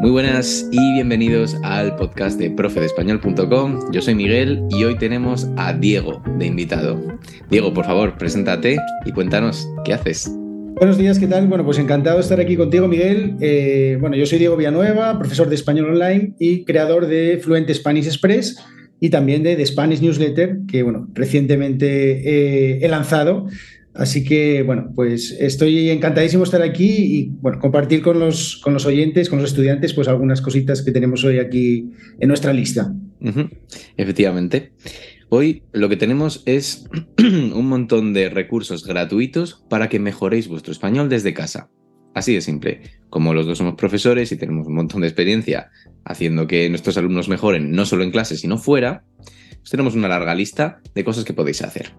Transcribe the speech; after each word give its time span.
Muy 0.00 0.10
buenas 0.10 0.68
y 0.70 0.92
bienvenidos 0.92 1.56
al 1.62 1.96
podcast 1.96 2.38
de 2.38 2.50
profedespañol.com. 2.50 3.92
Yo 3.92 4.02
soy 4.02 4.14
Miguel 4.14 4.62
y 4.68 4.84
hoy 4.84 4.98
tenemos 4.98 5.48
a 5.56 5.72
Diego 5.72 6.22
de 6.38 6.46
invitado. 6.46 7.00
Diego, 7.48 7.72
por 7.72 7.86
favor, 7.86 8.18
preséntate 8.18 8.76
y 9.06 9.12
cuéntanos 9.12 9.66
qué 9.86 9.94
haces. 9.94 10.30
Buenos 10.74 10.98
días, 10.98 11.18
¿qué 11.18 11.26
tal? 11.26 11.46
Bueno, 11.46 11.64
pues 11.64 11.78
encantado 11.78 12.16
de 12.16 12.22
estar 12.22 12.38
aquí 12.38 12.56
contigo, 12.56 12.86
Miguel. 12.88 13.36
Eh, 13.40 13.96
bueno, 13.98 14.16
yo 14.16 14.26
soy 14.26 14.38
Diego 14.38 14.58
Villanueva, 14.58 15.18
profesor 15.18 15.48
de 15.48 15.54
español 15.54 15.90
online 15.90 16.34
y 16.38 16.64
creador 16.64 17.06
de 17.06 17.40
Fluent 17.42 17.70
Spanish 17.70 18.06
Express 18.06 18.62
y 19.00 19.08
también 19.08 19.42
de 19.42 19.56
The 19.56 19.64
Spanish 19.64 20.02
Newsletter, 20.02 20.58
que 20.68 20.82
bueno, 20.82 21.08
recientemente 21.14 22.76
eh, 22.76 22.78
he 22.82 22.88
lanzado 22.88 23.46
Así 23.98 24.24
que, 24.24 24.62
bueno, 24.62 24.92
pues 24.94 25.36
estoy 25.38 25.90
encantadísimo 25.90 26.42
de 26.42 26.48
estar 26.48 26.62
aquí 26.62 26.88
y, 26.88 27.30
bueno, 27.40 27.58
compartir 27.58 28.02
con 28.02 28.18
los, 28.18 28.56
con 28.58 28.74
los 28.74 28.84
oyentes, 28.86 29.30
con 29.30 29.40
los 29.40 29.50
estudiantes, 29.50 29.94
pues 29.94 30.08
algunas 30.08 30.40
cositas 30.40 30.82
que 30.82 30.92
tenemos 30.92 31.24
hoy 31.24 31.38
aquí 31.38 31.90
en 32.18 32.28
nuestra 32.28 32.52
lista. 32.52 32.92
Efectivamente. 33.96 34.72
Hoy 35.28 35.64
lo 35.72 35.88
que 35.88 35.96
tenemos 35.96 36.42
es 36.46 36.88
un 37.18 37.66
montón 37.66 38.12
de 38.12 38.28
recursos 38.28 38.86
gratuitos 38.86 39.64
para 39.68 39.88
que 39.88 39.98
mejoréis 39.98 40.46
vuestro 40.48 40.72
español 40.72 41.08
desde 41.08 41.34
casa. 41.34 41.70
Así 42.14 42.32
de 42.32 42.40
simple. 42.40 42.80
Como 43.10 43.34
los 43.34 43.46
dos 43.46 43.58
somos 43.58 43.74
profesores 43.74 44.30
y 44.32 44.36
tenemos 44.36 44.66
un 44.66 44.74
montón 44.74 45.00
de 45.00 45.08
experiencia 45.08 45.70
haciendo 46.04 46.46
que 46.46 46.68
nuestros 46.70 46.96
alumnos 46.96 47.28
mejoren 47.28 47.72
no 47.72 47.84
solo 47.84 48.04
en 48.04 48.10
clase, 48.10 48.36
sino 48.36 48.56
fuera, 48.56 49.04
pues 49.58 49.70
tenemos 49.70 49.94
una 49.94 50.08
larga 50.08 50.34
lista 50.34 50.80
de 50.94 51.04
cosas 51.04 51.24
que 51.24 51.34
podéis 51.34 51.62
hacer. 51.62 51.92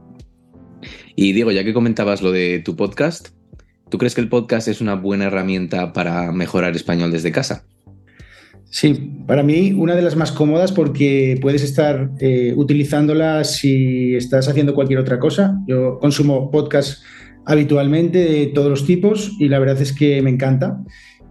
Y 1.19 1.33
Diego, 1.33 1.51
ya 1.51 1.63
que 1.63 1.73
comentabas 1.73 2.21
lo 2.21 2.31
de 2.31 2.59
tu 2.59 2.75
podcast, 2.75 3.29
¿tú 3.89 3.97
crees 3.97 4.13
que 4.13 4.21
el 4.21 4.29
podcast 4.29 4.67
es 4.67 4.81
una 4.81 4.93
buena 4.93 5.25
herramienta 5.25 5.91
para 5.91 6.31
mejorar 6.31 6.75
español 6.75 7.11
desde 7.11 7.31
casa? 7.31 7.65
Sí, 8.65 9.13
para 9.25 9.41
mí 9.41 9.73
una 9.75 9.95
de 9.95 10.03
las 10.03 10.15
más 10.15 10.31
cómodas 10.31 10.71
porque 10.71 11.39
puedes 11.41 11.63
estar 11.63 12.11
eh, 12.19 12.53
utilizándola 12.55 13.43
si 13.45 14.15
estás 14.15 14.47
haciendo 14.47 14.75
cualquier 14.75 14.99
otra 14.99 15.17
cosa. 15.17 15.57
Yo 15.65 15.97
consumo 15.97 16.51
podcast 16.51 17.01
habitualmente 17.47 18.19
de 18.19 18.45
todos 18.53 18.69
los 18.69 18.85
tipos 18.85 19.31
y 19.39 19.49
la 19.49 19.57
verdad 19.57 19.81
es 19.81 19.93
que 19.93 20.21
me 20.21 20.29
encanta. 20.29 20.79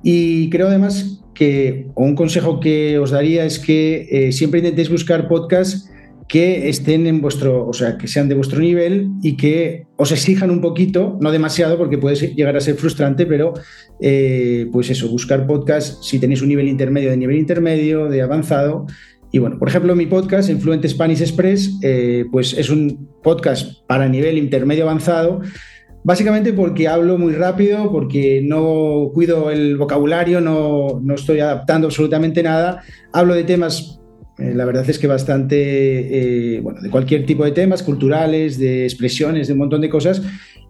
Y 0.02 0.50
creo 0.50 0.66
además 0.66 1.22
que 1.32 1.86
un 1.94 2.16
consejo 2.16 2.58
que 2.58 2.98
os 2.98 3.12
daría 3.12 3.44
es 3.44 3.60
que 3.60 4.08
eh, 4.10 4.32
siempre 4.32 4.58
intentéis 4.58 4.90
buscar 4.90 5.28
podcasts 5.28 5.88
que 6.28 6.68
estén 6.68 7.06
en 7.06 7.20
vuestro, 7.20 7.66
o 7.66 7.72
sea, 7.72 7.96
que 7.96 8.08
sean 8.08 8.28
de 8.28 8.34
vuestro 8.34 8.58
nivel 8.58 9.10
y 9.22 9.36
que 9.36 9.86
os 9.96 10.10
exijan 10.10 10.50
un 10.50 10.60
poquito, 10.60 11.18
no 11.20 11.30
demasiado, 11.30 11.78
porque 11.78 11.98
puede 11.98 12.16
llegar 12.34 12.56
a 12.56 12.60
ser 12.60 12.74
frustrante, 12.74 13.26
pero 13.26 13.54
eh, 14.00 14.66
pues 14.72 14.90
eso, 14.90 15.08
buscar 15.08 15.46
podcast 15.46 16.02
si 16.02 16.18
tenéis 16.18 16.42
un 16.42 16.48
nivel 16.48 16.68
intermedio, 16.68 17.10
de 17.10 17.16
nivel 17.16 17.36
intermedio, 17.36 18.08
de 18.08 18.22
avanzado. 18.22 18.86
Y 19.30 19.38
bueno, 19.38 19.58
por 19.58 19.68
ejemplo, 19.68 19.94
mi 19.94 20.06
podcast, 20.06 20.50
Influente 20.50 20.88
Spanish 20.88 21.20
Express, 21.20 21.78
eh, 21.82 22.24
pues 22.32 22.54
es 22.54 22.70
un 22.70 23.08
podcast 23.22 23.86
para 23.86 24.08
nivel 24.08 24.36
intermedio 24.38 24.84
avanzado, 24.84 25.42
básicamente 26.02 26.52
porque 26.52 26.88
hablo 26.88 27.18
muy 27.18 27.34
rápido, 27.34 27.92
porque 27.92 28.40
no 28.44 29.10
cuido 29.14 29.50
el 29.50 29.76
vocabulario, 29.76 30.40
no, 30.40 31.00
no 31.02 31.14
estoy 31.14 31.38
adaptando 31.38 31.86
absolutamente 31.86 32.42
nada, 32.42 32.82
hablo 33.12 33.34
de 33.34 33.44
temas 33.44 34.00
eh, 34.38 34.52
la 34.54 34.64
verdad 34.66 34.88
es 34.88 34.98
que 34.98 35.06
bastante, 35.06 36.56
eh, 36.56 36.60
bueno, 36.60 36.80
de 36.82 36.90
cualquier 36.90 37.24
tipo 37.24 37.44
de 37.44 37.52
temas, 37.52 37.82
culturales, 37.82 38.58
de 38.58 38.84
expresiones, 38.84 39.46
de 39.46 39.54
un 39.54 39.60
montón 39.60 39.80
de 39.80 39.88
cosas. 39.88 40.22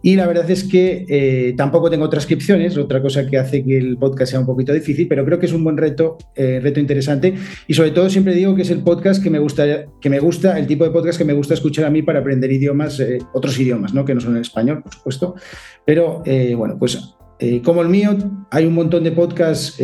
Y 0.03 0.15
la 0.15 0.27
verdad 0.27 0.49
es 0.49 0.63
que 0.63 1.05
eh, 1.09 1.53
tampoco 1.57 1.89
tengo 1.89 2.07
transcripciones, 2.07 2.77
otra 2.77 3.01
cosa 3.01 3.27
que 3.27 3.37
hace 3.37 3.65
que 3.65 3.77
el 3.77 3.97
podcast 3.97 4.31
sea 4.31 4.39
un 4.39 4.45
poquito 4.45 4.71
difícil, 4.71 5.07
pero 5.07 5.25
creo 5.25 5.39
que 5.39 5.47
es 5.47 5.53
un 5.53 5.63
buen 5.63 5.75
reto, 5.75 6.17
reto 6.35 6.79
interesante. 6.79 7.33
Y 7.67 7.73
sobre 7.73 7.91
todo 7.91 8.09
siempre 8.09 8.35
digo 8.35 8.55
que 8.55 8.61
es 8.61 8.69
el 8.69 8.83
podcast 8.83 9.21
que 9.21 9.31
me 9.31 9.39
gusta, 9.39 9.85
que 9.99 10.09
me 10.09 10.19
gusta, 10.19 10.57
el 10.59 10.67
tipo 10.67 10.83
de 10.83 10.91
podcast 10.91 11.17
que 11.17 11.25
me 11.25 11.33
gusta 11.33 11.55
escuchar 11.55 11.85
a 11.85 11.89
mí 11.89 12.03
para 12.03 12.19
aprender 12.19 12.51
idiomas, 12.51 13.01
otros 13.33 13.59
idiomas, 13.59 13.93
¿no? 13.93 14.05
que 14.05 14.13
no 14.13 14.21
son 14.21 14.35
el 14.35 14.43
español, 14.43 14.83
por 14.83 14.93
supuesto. 14.93 15.35
Pero 15.83 16.23
bueno, 16.55 16.77
pues 16.77 17.16
como 17.63 17.81
el 17.81 17.89
mío, 17.89 18.17
hay 18.51 18.65
un 18.65 18.73
montón 18.73 19.03
de 19.03 19.11
podcasts 19.11 19.81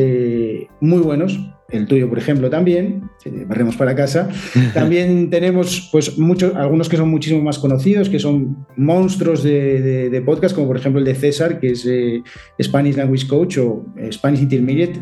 muy 0.80 1.00
buenos 1.00 1.40
el 1.74 1.88
tuyo, 1.88 2.08
por 2.08 2.20
ejemplo, 2.20 2.50
también, 2.50 3.10
barremos 3.48 3.76
para 3.76 3.96
casa. 3.96 4.30
También 4.74 5.30
tenemos 5.32 5.90
pues, 5.92 6.18
muchos, 6.20 6.56
algunos 6.56 6.88
que 6.88 6.98
son 6.98 7.10
muchísimo 7.10 7.42
más 7.42 7.58
conocidos, 7.58 8.10
que 8.10 8.20
son 8.20 8.66
monstruos 8.78 9.44
de, 9.44 10.24
podcast, 10.24 10.54
como 10.54 10.68
por 10.68 10.78
ejemplo 10.78 11.00
el 11.00 11.06
de 11.06 11.16
César, 11.16 11.60
que 11.60 11.72
es 11.72 11.86
eh, 11.86 12.22
Spanish 12.62 12.96
Language 12.96 13.28
Coach 13.28 13.58
o 13.58 13.86
eh, 13.98 14.12
Spanish 14.12 14.42
Intermediate. 14.42 15.02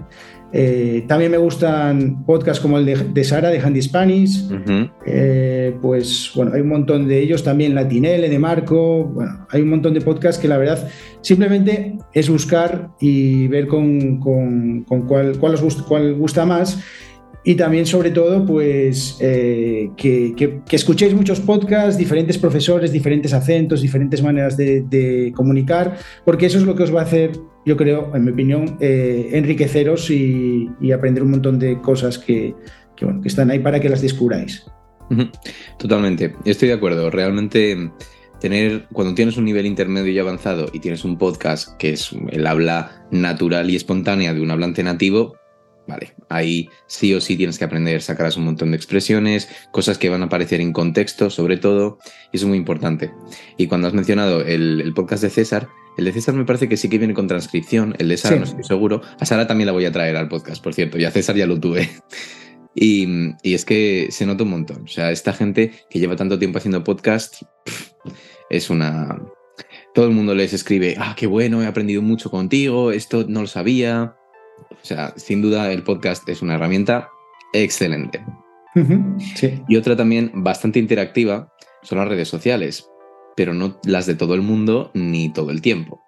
Eh, 0.53 1.05
también 1.07 1.31
me 1.31 1.37
gustan 1.37 2.25
podcasts 2.25 2.61
como 2.61 2.77
el 2.77 3.13
de, 3.13 3.23
Sara, 3.23 3.49
de 3.49 3.59
Handy 3.59 3.81
Spanish. 3.81 4.47
pues 5.81 6.31
bueno, 6.35 6.51
hay 6.53 6.61
un 6.61 6.69
montón 6.69 7.07
de 7.07 7.19
ellos, 7.19 7.43
también 7.43 7.75
Latinele, 7.75 8.29
de 8.29 8.39
Marco. 8.39 9.05
Bueno, 9.05 9.47
hay 9.49 9.61
un 9.61 9.69
montón 9.69 9.93
de 9.93 10.01
podcasts 10.01 10.41
que 10.41 10.47
la 10.47 10.57
verdad 10.57 10.87
simplemente 11.21 11.97
es 12.13 12.29
buscar 12.29 12.89
y 12.99 13.47
ver 13.47 13.67
con, 13.67 14.17
cuál, 14.19 15.37
cuál, 15.39 15.53
os 15.53 15.61
gusta, 15.61 15.83
cuál 15.87 16.15
gusta 16.15 16.45
más 16.45 16.83
y 17.43 17.55
también 17.55 17.85
sobre 17.85 18.11
todo 18.11 18.45
pues 18.45 19.17
eh, 19.19 19.89
que, 19.97 20.61
escuchéis 20.69 21.13
muchos 21.13 21.39
podcasts, 21.39 21.97
diferentes 21.97 22.37
profesores, 22.37 22.91
diferentes 22.91 23.33
acentos, 23.33 23.81
diferentes 23.81 24.21
maneras 24.21 24.57
de, 24.57 25.33
comunicar, 25.35 25.97
porque 26.25 26.45
eso 26.45 26.57
es 26.57 26.65
lo 26.65 26.75
que 26.75 26.83
os 26.83 26.93
va 26.93 27.01
a 27.01 27.03
hacer, 27.03 27.31
yo 27.65 27.77
creo, 27.77 28.11
en 28.15 28.25
mi 28.25 28.31
opinión, 28.31 28.77
eh, 28.79 29.29
enriqueceros 29.33 30.09
y, 30.09 30.69
aprender 30.93 31.23
un 31.23 31.31
montón 31.31 31.57
de 31.57 31.79
cosas 31.79 32.19
que, 32.19 32.53
que 32.95 33.07
están 33.23 33.49
ahí 33.49 33.59
para 33.59 33.79
que 33.79 33.89
las 33.89 34.01
descubráis. 34.01 34.65
Totalmente, 35.77 36.35
estoy 36.45 36.69
de 36.69 36.73
acuerdo. 36.73 37.09
Realmente 37.09 37.91
tener, 38.39 38.87
cuando 38.91 39.13
tienes 39.13 39.37
un 39.37 39.45
nivel 39.45 39.65
intermedio 39.65 40.11
y 40.11 40.19
avanzado 40.19 40.67
y 40.73 40.79
tienes 40.79 41.03
un 41.05 41.17
podcast 41.17 41.77
que 41.77 41.91
es 41.91 42.11
el 42.31 42.47
habla 42.47 43.05
natural 43.11 43.69
y 43.69 43.75
espontánea 43.75 44.33
de 44.33 44.41
un 44.41 44.51
hablante 44.51 44.83
nativo, 44.83 45.35
Vale, 45.87 46.13
ahí 46.29 46.69
sí 46.87 47.13
o 47.13 47.19
sí 47.19 47.35
tienes 47.35 47.57
que 47.57 47.65
aprender, 47.65 48.01
sacarás 48.01 48.37
un 48.37 48.45
montón 48.45 48.71
de 48.71 48.77
expresiones, 48.77 49.49
cosas 49.71 49.97
que 49.97 50.09
van 50.09 50.21
a 50.21 50.25
aparecer 50.25 50.61
en 50.61 50.73
contexto, 50.73 51.29
sobre 51.29 51.57
todo, 51.57 51.97
y 52.31 52.37
eso 52.37 52.45
es 52.45 52.49
muy 52.49 52.57
importante. 52.57 53.11
Y 53.57 53.67
cuando 53.67 53.87
has 53.87 53.93
mencionado 53.93 54.41
el, 54.41 54.91
podcast 54.95 55.23
de 55.23 55.29
César, 55.29 55.67
el 55.97 56.05
de 56.05 56.13
César 56.13 56.35
me 56.35 56.45
parece 56.45 56.69
que 56.69 56.77
sí 56.77 56.87
que 56.87 56.97
viene 56.97 57.13
con 57.13 57.27
transcripción, 57.27 57.95
el 57.97 58.07
de 58.07 58.17
Sara 58.17 58.37
no 58.37 58.43
estoy 58.43 58.63
seguro. 58.63 59.01
A 59.19 59.25
Sara 59.25 59.47
también 59.47 59.65
la 59.65 59.73
voy 59.73 59.85
a 59.85 59.91
traer 59.91 60.15
al 60.15 60.29
podcast, 60.29 60.63
por 60.63 60.73
cierto, 60.73 60.97
y 60.97 61.05
a 61.05 61.11
César 61.11 61.35
ya 61.35 61.47
lo 61.47 61.59
tuve. 61.59 61.89
Y, 62.73 63.33
es 63.43 63.65
que 63.65 64.07
se 64.11 64.25
nota 64.25 64.43
un 64.43 64.51
montón. 64.51 64.83
O 64.83 64.87
sea, 64.87 65.11
esta 65.11 65.33
gente 65.33 65.73
que 65.89 65.99
lleva 65.99 66.15
tanto 66.15 66.39
tiempo 66.39 66.57
haciendo 66.57 66.83
podcast 66.83 67.41
es 68.49 68.69
una. 68.69 69.21
Todo 69.93 70.05
el 70.05 70.11
mundo 70.11 70.33
les 70.35 70.53
escribe, 70.53 70.95
ah, 70.97 71.15
qué 71.17 71.27
bueno, 71.27 71.61
he 71.61 71.67
aprendido 71.67 72.01
mucho 72.01 72.31
contigo, 72.31 72.91
esto 72.91 73.25
no 73.27 73.41
lo 73.41 73.47
sabía. 73.47 74.15
O 74.81 74.85
sea, 74.85 75.13
sin 75.15 75.41
duda 75.41 75.71
el 75.71 75.83
podcast 75.83 76.27
es 76.27 76.41
una 76.41 76.55
herramienta 76.55 77.09
excelente. 77.53 78.23
Y 79.67 79.75
otra 79.75 79.95
también 79.95 80.31
bastante 80.33 80.79
interactiva 80.79 81.51
son 81.83 81.97
las 81.97 82.07
redes 82.07 82.27
sociales, 82.27 82.87
pero 83.35 83.53
no 83.53 83.79
las 83.85 84.05
de 84.05 84.15
todo 84.15 84.33
el 84.33 84.41
mundo 84.41 84.91
ni 84.93 85.31
todo 85.31 85.51
el 85.51 85.61
tiempo. 85.61 86.01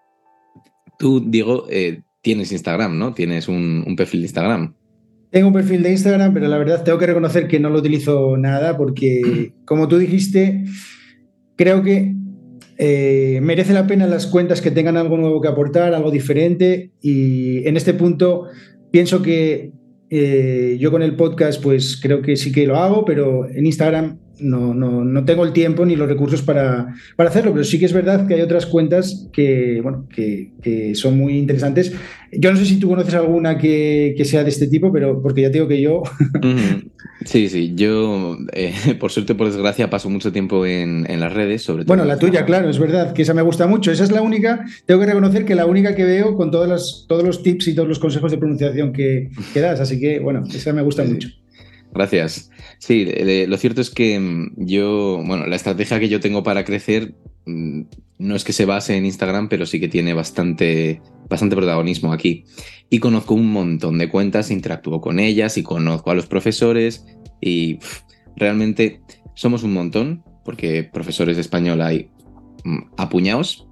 Tú, 0.97 1.19
Diego, 1.19 1.66
eh, 1.69 2.01
tienes 2.22 2.51
Instagram, 2.51 2.97
¿no? 2.97 3.13
Tienes 3.13 3.47
un, 3.47 3.94
perfil 3.97 4.22
de 4.22 4.25
Instagram. 4.25 4.75
Tengo 5.29 5.47
un 5.47 5.53
perfil 5.53 5.84
de 5.84 5.91
Instagram, 5.91 6.34
pero 6.34 6.47
la 6.47 6.57
verdad 6.57 6.84
tengo 6.84 6.97
que 6.97 7.07
reconocer 7.07 7.47
que 7.47 7.59
no 7.59 7.69
lo 7.69 7.79
utilizo 7.79 8.38
nada 8.38 8.78
porque, 8.78 9.53
como 9.66 9.88
tú 9.88 9.97
dijiste, 9.97 10.63
creo 11.55 11.84
que 11.84 12.16
eh, 12.78 13.39
merece 13.41 13.73
la 13.73 13.88
pena 13.88 14.07
las 14.07 14.28
cuentas 14.28 14.61
que 14.61 14.72
tengan 14.72 14.97
algo 14.97 15.17
nuevo 15.17 15.41
que 15.41 15.47
aportar, 15.47 15.94
algo 15.94 16.11
diferente. 16.11 16.91
Y 17.01 17.67
en 17.67 17.78
este 17.78 17.94
punto 17.94 18.47
pienso 18.91 19.22
que 19.22 19.72
eh, 20.09 20.78
yo 20.79 20.91
con 20.91 21.02
el 21.02 21.16
podcast 21.16 21.61
pues 21.61 21.99
creo 22.02 22.22
que 22.22 22.35
sí 22.35 22.52
que 22.52 22.67
lo 22.67 22.78
hago, 22.78 23.05
pero 23.05 23.49
en 23.49 23.66
Instagram 23.66 24.20
no, 24.40 24.74
no, 24.74 25.03
no, 25.03 25.26
tengo 25.26 25.46
el 25.46 25.53
tiempo 25.53 25.85
ni 25.85 25.96
los 25.96 26.08
recursos 26.08 26.41
para, 26.41 26.94
para, 27.16 27.30
hacerlo, 27.30 27.52
pero 27.52 27.64
sí 27.64 27.80
que 27.80 27.85
es 27.85 27.94
verdad 27.94 28.28
que 28.28 28.35
hay 28.35 28.41
otras 28.41 28.66
cuentas 28.66 29.30
que, 29.32 29.80
bueno, 29.82 30.08
que, 30.14 30.52
que 30.62 30.96
son 30.96 31.18
muy 31.18 31.38
interesantes. 31.38 31.94
Yo 32.32 32.52
no 32.52 32.58
sé 32.58 32.66
si 32.66 32.80
tú 32.80 32.90
conoces 32.90 33.14
alguna 33.14 33.58
que, 33.58 34.14
que, 34.18 34.26
sea 34.26 34.44
de 34.44 34.50
este 34.50 34.68
tipo, 34.68 34.91
pero 34.91 35.22
porque 35.22 35.41
ya 35.41 35.47
te 35.47 35.53
digo 35.53 35.68
que 35.68 35.82
yo... 35.82 36.03
Sí, 37.26 37.47
sí, 37.47 37.74
yo 37.76 38.38
eh, 38.52 38.74
por 39.00 39.12
suerte, 39.12 39.35
por 39.35 39.47
desgracia, 39.47 39.90
paso 39.90 40.09
mucho 40.09 40.32
tiempo 40.32 40.66
en, 40.66 41.09
en, 41.09 41.20
las 41.20 41.34
redes, 41.34 41.62
sobre 41.62 41.84
todo. 41.86 41.96
Bueno, 41.96 42.06
la 42.06 42.20
tuya, 42.20 42.46
claro, 42.46 42.70
es 42.70 42.79
verdad, 42.79 43.14
que 43.14 43.22
esa 43.22 43.34
me 43.34 43.41
gusta 43.41 43.68
mucho. 43.68 43.91
Esa 43.91 44.03
es 44.03 44.12
la 44.12 44.22
única, 44.22 44.66
tengo 44.86 45.00
que 45.00 45.08
reconocer 45.08 45.46
que 45.46 45.56
la 45.56 45.66
única 45.66 45.96
que 45.96 46.03
veo 46.03 46.36
con 46.36 46.52
todos 46.52 46.68
los, 46.68 47.06
todos 47.08 47.24
los 47.24 47.44
tips 47.44 47.70
y 47.70 47.76
todos 47.76 47.88
los 47.88 48.00
consejos 48.00 48.32
de 48.32 48.38
pronunciación 48.38 48.91
que, 48.91 49.29
que 49.53 49.59
das, 49.62 49.79
así 49.79 50.00
que 50.00 50.20
bueno, 50.20 50.44
esa 50.53 50.74
me 50.74 50.82
gusta 50.82 51.03
mucho. 51.03 51.29
Gracias. 51.93 52.49
Sí, 52.79 53.05
lo 53.47 53.57
cierto 53.57 53.81
es 53.81 53.90
que 53.90 54.19
mm, 54.19 54.66
yo, 54.66 55.22
bueno, 55.25 55.45
la 55.45 55.55
estrategia 55.55 55.99
que 55.99 56.09
yo 56.09 56.19
tengo 56.19 56.43
para 56.43 56.66
crecer 56.66 57.16
mm, 57.45 57.81
no 58.17 58.35
es 58.35 58.43
que 58.43 58.53
se 58.53 58.66
base 58.66 58.97
en 58.97 59.05
Instagram, 59.05 59.47
pero 59.47 59.66
sí 59.66 59.79
que 59.79 59.87
tiene 59.87 60.13
bastante, 60.13 61.01
bastante 61.29 61.55
protagonismo 61.55 62.11
aquí. 62.11 62.45
Y 62.90 62.99
conozco 62.99 63.35
un 63.35 63.51
montón 63.51 63.97
de 63.97 64.09
cuentas, 64.09 64.49
interactúo 64.49 65.01
con 65.01 65.19
ellas 65.19 65.57
y 65.57 65.63
conozco 65.63 66.11
a 66.11 66.16
los 66.16 66.25
profesores 66.25 67.05
y 67.40 67.79
realmente 68.35 69.01
somos 69.35 69.63
un 69.63 69.73
montón, 69.73 70.23
porque 70.43 70.84
profesores 70.84 71.37
de 71.37 71.41
español 71.41 71.81
hay 71.81 72.09
mm, 72.63 72.93
apuñados, 72.97 73.67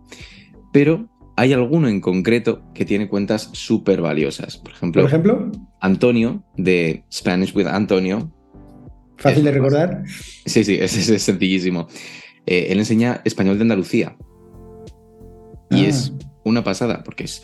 pero 0.71 1.11
hay 1.42 1.54
alguno 1.54 1.88
en 1.88 2.02
concreto 2.02 2.62
que 2.76 2.86
tiene 2.86 3.10
cuentas 3.10 3.50
súper 3.54 4.00
valiosas. 4.00 4.58
Por 4.58 4.74
ejemplo, 4.74 5.02
¿Por 5.02 5.10
ejemplo, 5.10 5.52
Antonio 5.80 6.44
de 6.56 7.04
Spanish 7.12 7.56
with 7.56 7.66
Antonio. 7.66 8.32
Fácil 9.18 9.46
de 9.46 9.52
recordar. 9.52 10.04
Sí, 10.46 10.64
sí, 10.64 10.78
es, 10.80 11.10
es 11.10 11.24
sencillísimo. 11.24 11.88
Eh, 12.46 12.68
él 12.70 12.78
enseña 12.78 13.22
español 13.26 13.58
de 13.58 13.64
Andalucía. 13.64 14.16
Y 15.72 15.86
ah. 15.86 15.88
es 15.88 16.14
una 16.44 16.64
pasada, 16.64 17.02
porque 17.04 17.24
es 17.24 17.42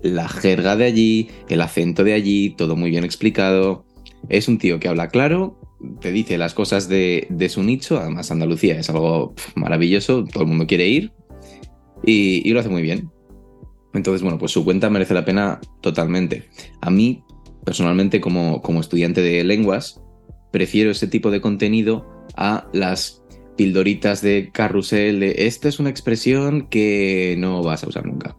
la 0.00 0.28
jerga 0.28 0.76
de 0.76 0.84
allí, 0.84 1.28
el 1.48 1.60
acento 1.60 2.04
de 2.04 2.12
allí, 2.12 2.50
todo 2.50 2.76
muy 2.76 2.90
bien 2.90 3.02
explicado. 3.02 3.84
Es 4.28 4.46
un 4.46 4.58
tío 4.58 4.78
que 4.78 4.86
habla 4.86 5.08
claro, 5.08 5.58
te 6.00 6.12
dice 6.12 6.38
las 6.38 6.54
cosas 6.54 6.88
de, 6.88 7.26
su 7.48 7.64
nicho, 7.64 7.98
además 7.98 8.30
Andalucía 8.30 8.78
es 8.78 8.88
algo 8.90 9.34
maravilloso, 9.56 10.22
todo 10.24 10.44
el 10.44 10.48
mundo 10.50 10.68
quiere 10.68 10.86
ir 10.86 11.12
y, 12.04 12.48
lo 12.52 12.60
hace 12.60 12.68
muy 12.68 12.82
bien. 12.82 13.10
Entonces, 13.94 14.22
bueno, 14.22 14.38
pues 14.38 14.52
su 14.52 14.64
cuenta 14.64 14.90
merece 14.90 15.14
la 15.14 15.24
pena 15.24 15.60
totalmente. 15.80 16.48
A 16.80 16.90
mí, 16.90 17.24
personalmente, 17.64 18.20
como, 18.20 18.62
como 18.62 18.80
estudiante 18.80 19.20
de 19.22 19.42
lenguas, 19.44 20.00
prefiero 20.50 20.90
ese 20.90 21.06
tipo 21.06 21.30
de 21.30 21.40
contenido 21.40 22.06
a 22.36 22.68
las 22.72 23.22
pildoritas 23.56 24.22
de 24.22 24.50
carrusel 24.52 25.20
de 25.20 25.34
esta 25.46 25.68
es 25.68 25.78
una 25.80 25.90
expresión 25.90 26.68
que 26.68 27.36
no 27.38 27.62
vas 27.62 27.84
a 27.84 27.88
usar 27.88 28.06
nunca. 28.06 28.36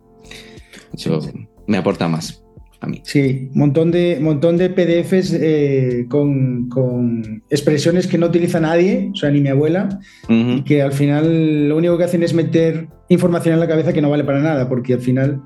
Eso 0.94 1.20
me 1.68 1.78
aporta 1.78 2.08
más 2.08 2.44
a 2.80 2.88
mí. 2.88 3.02
Sí, 3.06 3.50
montón 3.54 3.92
de, 3.92 4.18
montón 4.20 4.58
de 4.58 4.70
PDFs 4.70 5.34
eh, 5.34 6.06
con, 6.10 7.44
expresiones 7.50 8.08
que 8.08 8.18
no 8.18 8.26
utiliza 8.26 8.60
nadie, 8.60 9.12
o 9.14 9.16
sea, 9.16 9.30
ni 9.30 9.42
mi 9.42 9.50
abuela, 9.50 10.00
y 10.28 10.64
que 10.64 10.82
al 10.82 10.92
final 10.92 11.70
lo 11.70 11.78
único 11.78 11.98
que 11.98 12.06
hacen 12.06 12.24
es 12.24 12.34
meter 12.34 12.88
información 13.14 13.54
en 13.54 13.60
la 13.60 13.68
cabeza 13.68 13.94
que 13.94 14.02
no 14.02 14.10
vale 14.10 14.24
para 14.24 14.40
nada, 14.40 14.68
porque 14.70 14.94
al 14.94 15.02
final 15.02 15.42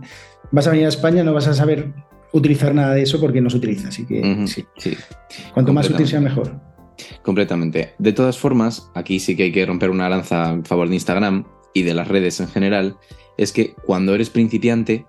vas 0.52 0.68
a 0.68 0.72
venir 0.72 0.86
a 0.86 0.90
España, 0.90 1.24
no 1.24 1.34
vas 1.34 1.48
a 1.48 1.54
saber 1.54 1.94
utilizar 2.32 2.74
nada 2.76 2.94
de 2.94 3.02
eso 3.02 3.20
porque 3.20 3.42
no 3.42 3.50
se 3.50 3.58
utiliza. 3.58 3.90
Así 3.90 4.06
que 4.06 4.46
sí. 4.46 4.98
Cuanto 5.54 5.74
más 5.74 5.90
útil 5.90 6.08
sea, 6.08 6.22
mejor. 6.22 6.60
Completamente. 7.24 7.94
De 7.98 8.14
todas 8.14 8.38
formas, 8.38 8.90
aquí 8.94 9.20
sí 9.20 9.36
que 9.36 9.44
hay 9.44 9.52
que 9.52 9.66
romper 9.66 9.90
una 9.90 10.10
lanza 10.10 10.52
en 10.52 10.66
favor 10.66 10.88
de 10.88 10.96
Instagram 10.96 11.46
y 11.74 11.84
de 11.84 11.94
las 11.94 12.08
redes 12.08 12.40
en 12.40 12.48
general. 12.48 12.98
Es 13.38 13.52
que 13.52 13.74
cuando 13.86 14.14
eres 14.16 14.30
principiante, 14.30 15.06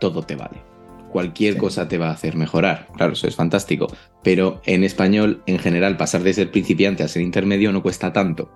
todo 0.00 0.22
te 0.22 0.34
vale 0.34 0.75
cualquier 1.16 1.56
cosa 1.56 1.88
te 1.88 1.96
va 1.96 2.08
a 2.08 2.12
hacer 2.12 2.36
mejorar. 2.36 2.88
Claro, 2.94 3.14
eso 3.14 3.26
es 3.26 3.34
fantástico. 3.34 3.86
Pero 4.22 4.60
en 4.66 4.84
español, 4.84 5.42
en 5.46 5.58
general, 5.58 5.96
pasar 5.96 6.22
de 6.22 6.34
ser 6.34 6.50
principiante 6.50 7.02
a 7.02 7.08
ser 7.08 7.22
intermedio 7.22 7.72
no 7.72 7.82
cuesta 7.82 8.12
tanto. 8.12 8.52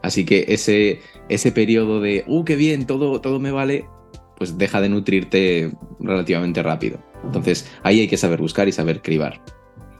Así 0.00 0.24
que 0.24 0.46
ese, 0.48 1.02
ese 1.28 1.52
periodo 1.52 2.00
de, 2.00 2.24
¡uh, 2.26 2.46
qué 2.46 2.56
bien! 2.56 2.86
Todo, 2.86 3.20
todo 3.20 3.40
me 3.40 3.50
vale, 3.50 3.84
pues 4.38 4.56
deja 4.56 4.80
de 4.80 4.88
nutrirte 4.88 5.70
relativamente 6.00 6.62
rápido. 6.62 6.98
Entonces, 7.22 7.70
ahí 7.82 8.00
hay 8.00 8.08
que 8.08 8.16
saber 8.16 8.40
buscar 8.40 8.66
y 8.68 8.72
saber 8.72 9.02
cribar. 9.02 9.42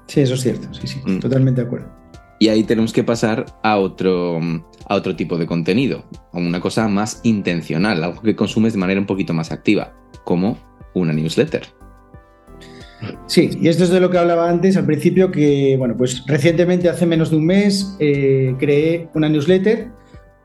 Sí, 0.07 0.23
eso 0.23 0.33
es 0.33 0.41
cierto. 0.41 0.73
Sí, 0.73 0.87
sí, 0.87 1.03
mm. 1.05 1.19
totalmente 1.19 1.61
de 1.61 1.67
acuerdo. 1.67 1.93
Y 2.39 2.49
ahí 2.49 2.65
tenemos 2.65 2.95
que 2.95 3.05
pasar 3.05 3.45
a 3.63 3.77
otro, 3.77 4.41
a 4.87 4.95
otro 4.95 5.15
tipo 5.15 5.37
de 5.37 5.45
contenido, 5.45 6.07
a 6.33 6.39
una 6.39 6.63
cosa 6.63 6.89
más 6.89 7.21
intencional, 7.23 8.03
algo 8.03 8.23
que 8.23 8.35
consumes 8.35 8.73
de 8.73 8.79
manera 8.79 8.99
un 8.99 9.07
poquito 9.07 9.35
más 9.35 9.53
activa, 9.53 9.93
como 10.25 10.57
una 10.95 11.13
newsletter. 11.13 11.78
Sí, 13.29 13.51
y 13.61 13.69
esto 13.69 13.85
es 13.85 13.91
de 13.91 14.01
lo 14.01 14.11
que 14.11 14.17
hablaba 14.17 14.49
antes 14.49 14.77
al 14.79 14.87
principio, 14.87 15.31
que 15.31 15.77
bueno, 15.77 15.95
pues 15.97 16.25
recientemente, 16.27 16.89
hace 16.89 17.05
menos 17.05 17.31
de 17.31 17.37
un 17.37 17.47
mes, 17.47 17.95
eh, 18.01 18.55
creé 18.59 19.09
una 19.15 19.29
newsletter. 19.29 19.91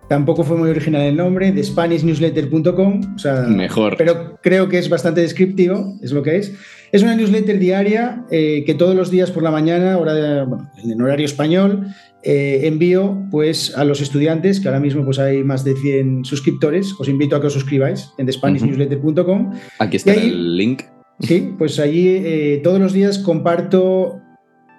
Tampoco 0.10 0.44
fue 0.44 0.58
muy 0.58 0.70
original 0.70 1.04
el 1.04 1.16
nombre, 1.16 1.54
de 1.54 1.64
SpanishNewsletter.com. 1.64 3.16
O 3.16 3.18
sea, 3.18 3.44
Mejor. 3.44 3.96
Pero 3.98 4.38
creo 4.42 4.68
que 4.68 4.78
es 4.78 4.90
bastante 4.90 5.22
descriptivo, 5.22 5.98
es 6.02 6.12
lo 6.12 6.24
que 6.24 6.36
es. 6.36 6.54
Es 6.92 7.02
una 7.02 7.16
newsletter 7.16 7.58
diaria 7.58 8.26
eh, 8.30 8.64
que 8.66 8.74
todos 8.74 8.96
los 8.96 9.10
días 9.10 9.32
por 9.32 9.44
la 9.44 9.50
mañana, 9.50 9.98
hora 9.98 10.46
en 10.84 11.02
horario 11.02 11.26
español, 11.26 11.88
eh, 12.22 12.62
envío 12.64 13.18
pues, 13.32 13.76
a 13.78 13.86
los 13.86 14.02
estudiantes, 14.02 14.60
que 14.60 14.68
ahora 14.68 14.82
mismo 14.82 15.06
pues, 15.06 15.20
hay 15.20 15.42
más 15.42 15.64
de 15.64 15.74
100 15.74 16.26
suscriptores. 16.26 16.94
Os 17.00 17.08
invito 17.08 17.38
a 17.38 17.42
que 17.42 17.48
os 17.48 17.54
suscribáis 17.54 18.12
en 18.18 18.32
SpanishNewsletter.com. 18.32 19.54
Aquí 19.80 19.96
está 19.96 20.14
el 20.14 20.58
link. 20.58 20.84
Sí, 21.24 21.56
pues 21.58 21.80
allí 21.80 22.10
eh, 22.10 22.60
todos 22.64 22.80
los 22.80 22.92
días 22.92 23.18
comparto 23.18 24.22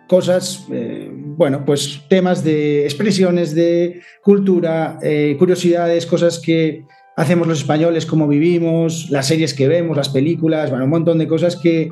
cosas, 0.06 0.67
eh, 0.70 1.11
bueno, 1.11 1.64
pues 1.64 2.02
temas 2.08 2.44
de 2.44 2.85
expresiones 2.85 3.55
de 3.55 4.02
cultura, 4.23 4.99
eh, 5.02 5.37
curiosidades, 5.38 6.05
cosas 6.05 6.38
que 6.38 6.85
hacemos 7.17 7.49
los 7.49 7.61
españoles, 7.61 8.05
cómo 8.05 8.29
vivimos, 8.29 9.08
las 9.11 9.26
series 9.26 9.55
que 9.55 9.69
vemos, 9.69 9.96
las 9.96 10.11
películas, 10.11 10.69
bueno, 10.69 10.85
un 10.85 10.91
montón 10.91 11.19
de 11.19 11.26
cosas 11.26 11.56
que, 11.56 11.88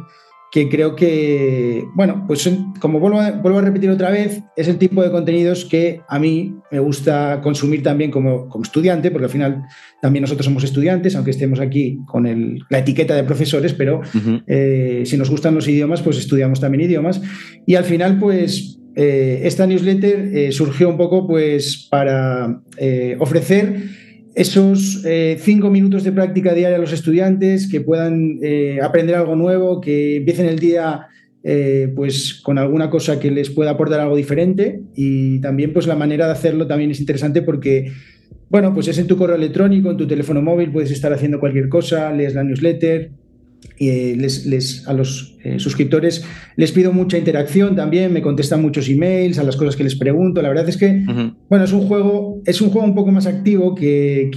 que 0.53 0.69
creo 0.69 0.95
que, 0.95 1.83
bueno, 1.95 2.25
pues 2.29 2.49
como 2.79 3.01
vuelvo 3.01 3.21
a, 3.21 3.31
vuelvo 3.31 3.59
a, 3.59 3.63
repetir 3.63 3.89
otra 3.89 4.11
vez, 4.11 4.43
es 4.55 4.69
el 4.69 4.77
tipo 4.77 5.03
de 5.03 5.11
contenidos 5.11 5.65
que 5.65 6.03
a 6.07 6.19
mí 6.19 6.55
me 6.71 6.79
gusta 6.79 7.41
consumir 7.43 7.83
también 7.83 8.11
como, 8.11 8.51
como 8.51 8.63
estudiante, 8.63 9.11
porque 9.11 9.25
al 9.25 9.31
final 9.31 9.63
también 10.03 10.21
nosotros 10.21 10.45
somos 10.45 10.63
estudiantes, 10.63 11.17
aunque 11.17 11.31
estemos 11.31 11.59
aquí 11.59 12.01
con 12.07 12.27
el, 12.27 12.59
la 12.69 12.81
etiqueta 12.81 13.15
de 13.17 13.25
profesores, 13.25 13.73
pero 13.73 14.03
eh, 14.47 15.05
si 15.07 15.17
nos 15.17 15.31
gustan 15.31 15.55
los 15.55 15.67
idiomas, 15.67 16.03
pues 16.03 16.19
estudiamos 16.19 16.61
también 16.61 16.83
idiomas. 16.83 17.23
Y 17.67 17.77
al 17.77 17.85
final, 17.85 18.19
pues 18.19 18.79
eh, 18.95 19.41
esta 19.45 19.67
newsletter 19.67 20.37
eh, 20.37 20.53
surgió 20.53 20.91
un 20.91 20.99
poco 20.99 21.27
pues 21.27 21.89
para 21.91 22.61
ofrecer 23.19 23.85
esos 24.35 25.05
eh, 25.05 25.37
cinco 25.41 25.71
minutos 25.71 26.05
de 26.05 26.13
práctica 26.13 26.55
diaria 26.55 26.77
a 26.77 26.81
los 26.81 26.93
estudiantes, 26.93 27.69
que 27.71 27.81
puedan 27.81 28.39
eh, 28.43 28.79
aprender 28.83 29.15
algo 29.15 29.37
nuevo, 29.37 29.81
que 29.81 30.17
empiecen 30.17 30.47
el 30.47 30.59
día 30.59 31.09
eh, 31.45 31.93
pues 31.97 32.41
con 32.43 32.57
alguna 32.59 32.89
cosa 32.89 33.19
que 33.19 33.31
les 33.31 33.51
pueda 33.51 33.73
aportar 33.73 34.01
algo 34.01 34.17
diferente. 34.17 34.81
Y 34.95 35.41
también 35.41 35.73
pues 35.73 35.87
la 35.87 35.97
manera 35.97 36.27
de 36.27 36.33
hacerlo 36.33 36.67
también 36.67 36.91
es 36.91 37.01
interesante 37.01 37.43
porque 37.43 37.93
bueno 38.49 38.73
pues 38.75 38.89
es 38.89 38.99
en 38.99 39.07
tu 39.07 39.17
correo 39.17 39.37
electrónico, 39.37 39.91
en 39.91 39.97
tu 39.97 40.07
teléfono 40.07 40.41
móvil, 40.41 40.73
puedes 40.73 40.91
estar 40.91 41.13
haciendo 41.13 41.41
cualquier 41.41 41.69
cosa, 41.69 42.13
lees 42.13 42.35
la 42.35 42.45
newsletter, 42.45 43.11
y 43.79 44.15
les, 44.15 44.87
a 44.87 44.93
los 44.93 45.37
eh, 45.45 45.59
suscriptores 45.59 46.25
les 46.57 46.73
pido 46.73 46.93
mucha 46.93 47.19
interacción 47.19 47.75
también, 47.75 48.13
me 48.13 48.23
contestan 48.23 48.63
muchos 48.63 48.89
emails 48.89 49.39
a 49.39 49.43
las 49.43 49.57
cosas 49.57 49.77
que 49.77 49.85
les 49.85 49.97
pregunto. 49.97 50.43
La 50.43 50.49
verdad 50.49 50.69
es 50.69 50.77
que, 50.77 51.05
bueno, 51.49 51.65
es 51.65 51.73
un 51.73 51.87
juego, 51.87 52.43
es 52.45 52.61
un 52.61 52.71
juego 52.71 52.87
un 52.87 52.95
poco 52.95 53.11
más 53.11 53.27
activo 53.27 53.75
que, 53.75 54.31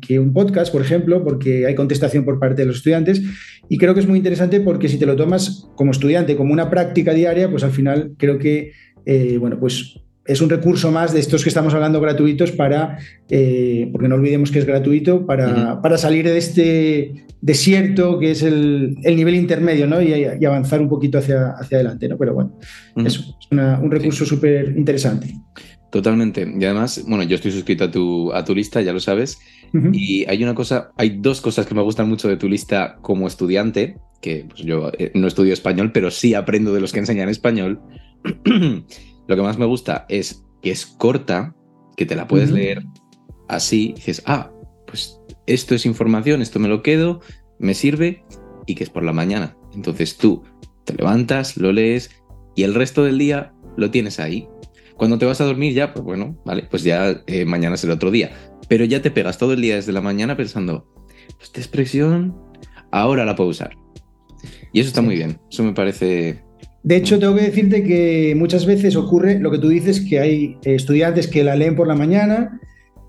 que, 0.00 0.18
un 0.18 0.32
podcast, 0.32 0.72
por 0.72 0.82
ejemplo, 0.82 1.24
porque 1.24 1.66
hay 1.66 1.74
contestación 1.74 2.24
por 2.24 2.38
parte 2.38 2.62
de 2.62 2.66
los 2.66 2.76
estudiantes. 2.76 3.22
Y 3.68 3.78
creo 3.78 3.94
que 3.94 4.00
es 4.00 4.06
muy 4.06 4.18
interesante 4.18 4.60
porque 4.60 4.88
si 4.88 4.98
te 4.98 5.06
lo 5.06 5.16
tomas 5.16 5.68
como 5.74 5.90
estudiante, 5.90 6.36
como 6.36 6.52
una 6.52 6.70
práctica 6.70 7.12
diaria, 7.12 7.50
pues 7.50 7.64
al 7.64 7.72
final 7.72 8.12
creo 8.16 8.38
que, 8.38 8.72
eh, 9.06 9.36
bueno, 9.38 9.58
pues 9.58 10.00
es 10.30 10.40
un 10.40 10.48
recurso 10.48 10.90
más 10.90 11.12
de 11.12 11.20
estos 11.20 11.42
que 11.42 11.48
estamos 11.48 11.74
hablando 11.74 12.00
gratuitos 12.00 12.52
para, 12.52 12.98
eh, 13.28 13.88
porque 13.90 14.08
no 14.08 14.14
olvidemos 14.14 14.50
que 14.50 14.60
es 14.60 14.64
gratuito, 14.64 15.26
para, 15.26 15.82
para, 15.82 15.98
salir 15.98 16.24
de 16.24 16.38
este 16.38 17.26
desierto 17.40 18.18
que 18.18 18.30
es 18.30 18.42
el, 18.42 18.96
nivel 19.04 19.34
intermedio 19.34 19.86
¿no? 19.86 20.00
y, 20.00 20.14
avanzar 20.44 20.80
un 20.80 20.88
poquito 20.88 21.18
hacia, 21.18 21.50
hacia 21.50 21.78
adelante. 21.78 22.08
¿no? 22.08 22.16
Pero 22.16 22.34
bueno, 22.34 22.58
eso 22.96 23.36
es 23.40 23.48
un 23.50 23.90
recurso 23.90 24.24
súper 24.24 24.74
interesante. 24.76 25.34
Totalmente. 25.90 26.46
Y 26.58 26.64
además, 26.64 27.02
bueno, 27.06 27.24
yo 27.24 27.34
estoy 27.34 27.50
suscrito 27.50 27.84
a 27.84 27.90
tu, 27.90 28.32
a 28.32 28.44
tu 28.44 28.54
lista, 28.54 28.80
ya 28.80 28.92
lo 28.92 29.00
sabes. 29.00 29.38
Y 29.92 30.24
hay 30.28 30.42
una 30.42 30.54
cosa, 30.54 30.90
hay 30.96 31.18
dos 31.18 31.40
cosas 31.40 31.66
que 31.66 31.74
me 31.74 31.82
gustan 31.82 32.08
mucho 32.08 32.28
de 32.28 32.36
tu 32.36 32.48
lista 32.48 32.98
como 33.02 33.26
estudiante, 33.26 33.96
que 34.20 34.46
pues, 34.48 34.62
yo 34.62 34.90
eh, 34.98 35.10
no 35.14 35.26
estudio 35.26 35.52
español, 35.52 35.90
pero 35.92 36.10
sí 36.10 36.34
aprendo 36.34 36.72
de 36.72 36.80
los 36.80 36.92
que 36.92 37.00
enseñan 37.00 37.28
español. 37.28 37.80
Lo 39.30 39.36
que 39.36 39.42
más 39.42 39.58
me 39.58 39.64
gusta 39.64 40.06
es 40.08 40.42
que 40.60 40.72
es 40.72 40.86
corta, 40.86 41.54
que 41.96 42.04
te 42.04 42.16
la 42.16 42.26
puedes 42.26 42.50
leer 42.50 42.82
así, 43.46 43.90
y 43.90 43.92
dices, 43.92 44.24
ah, 44.26 44.50
pues 44.88 45.20
esto 45.46 45.76
es 45.76 45.86
información, 45.86 46.42
esto 46.42 46.58
me 46.58 46.66
lo 46.66 46.82
quedo, 46.82 47.20
me 47.60 47.74
sirve, 47.74 48.24
y 48.66 48.74
que 48.74 48.82
es 48.82 48.90
por 48.90 49.04
la 49.04 49.12
mañana. 49.12 49.56
Entonces 49.72 50.16
tú 50.16 50.42
te 50.84 50.94
levantas, 50.94 51.56
lo 51.56 51.70
lees, 51.70 52.10
y 52.56 52.64
el 52.64 52.74
resto 52.74 53.04
del 53.04 53.18
día 53.18 53.52
lo 53.76 53.92
tienes 53.92 54.18
ahí. 54.18 54.48
Cuando 54.96 55.16
te 55.16 55.26
vas 55.26 55.40
a 55.40 55.44
dormir 55.44 55.74
ya, 55.74 55.94
pues 55.94 56.04
bueno, 56.04 56.36
vale, 56.44 56.66
pues 56.68 56.82
ya 56.82 57.22
eh, 57.28 57.44
mañana 57.44 57.76
es 57.76 57.84
el 57.84 57.92
otro 57.92 58.10
día. 58.10 58.32
Pero 58.68 58.84
ya 58.84 59.00
te 59.00 59.12
pegas 59.12 59.38
todo 59.38 59.52
el 59.52 59.60
día 59.60 59.76
desde 59.76 59.92
la 59.92 60.00
mañana 60.00 60.36
pensando, 60.36 60.92
esta 61.40 61.60
expresión 61.60 62.36
ahora 62.90 63.24
la 63.24 63.36
puedo 63.36 63.50
usar. 63.50 63.76
Y 64.72 64.80
eso 64.80 64.88
está 64.88 65.02
muy 65.02 65.14
bien, 65.14 65.40
eso 65.48 65.62
me 65.62 65.72
parece 65.72 66.42
De 66.82 66.96
hecho, 66.96 67.18
tengo 67.18 67.34
que 67.34 67.42
decirte 67.42 67.82
que 67.84 68.34
muchas 68.36 68.64
veces 68.64 68.96
ocurre 68.96 69.38
lo 69.38 69.50
que 69.50 69.58
tú 69.58 69.68
dices, 69.68 70.00
que 70.00 70.18
hay 70.18 70.58
estudiantes 70.62 71.28
que 71.28 71.44
la 71.44 71.54
leen 71.54 71.76
por 71.76 71.86
la 71.86 71.94
mañana 71.94 72.58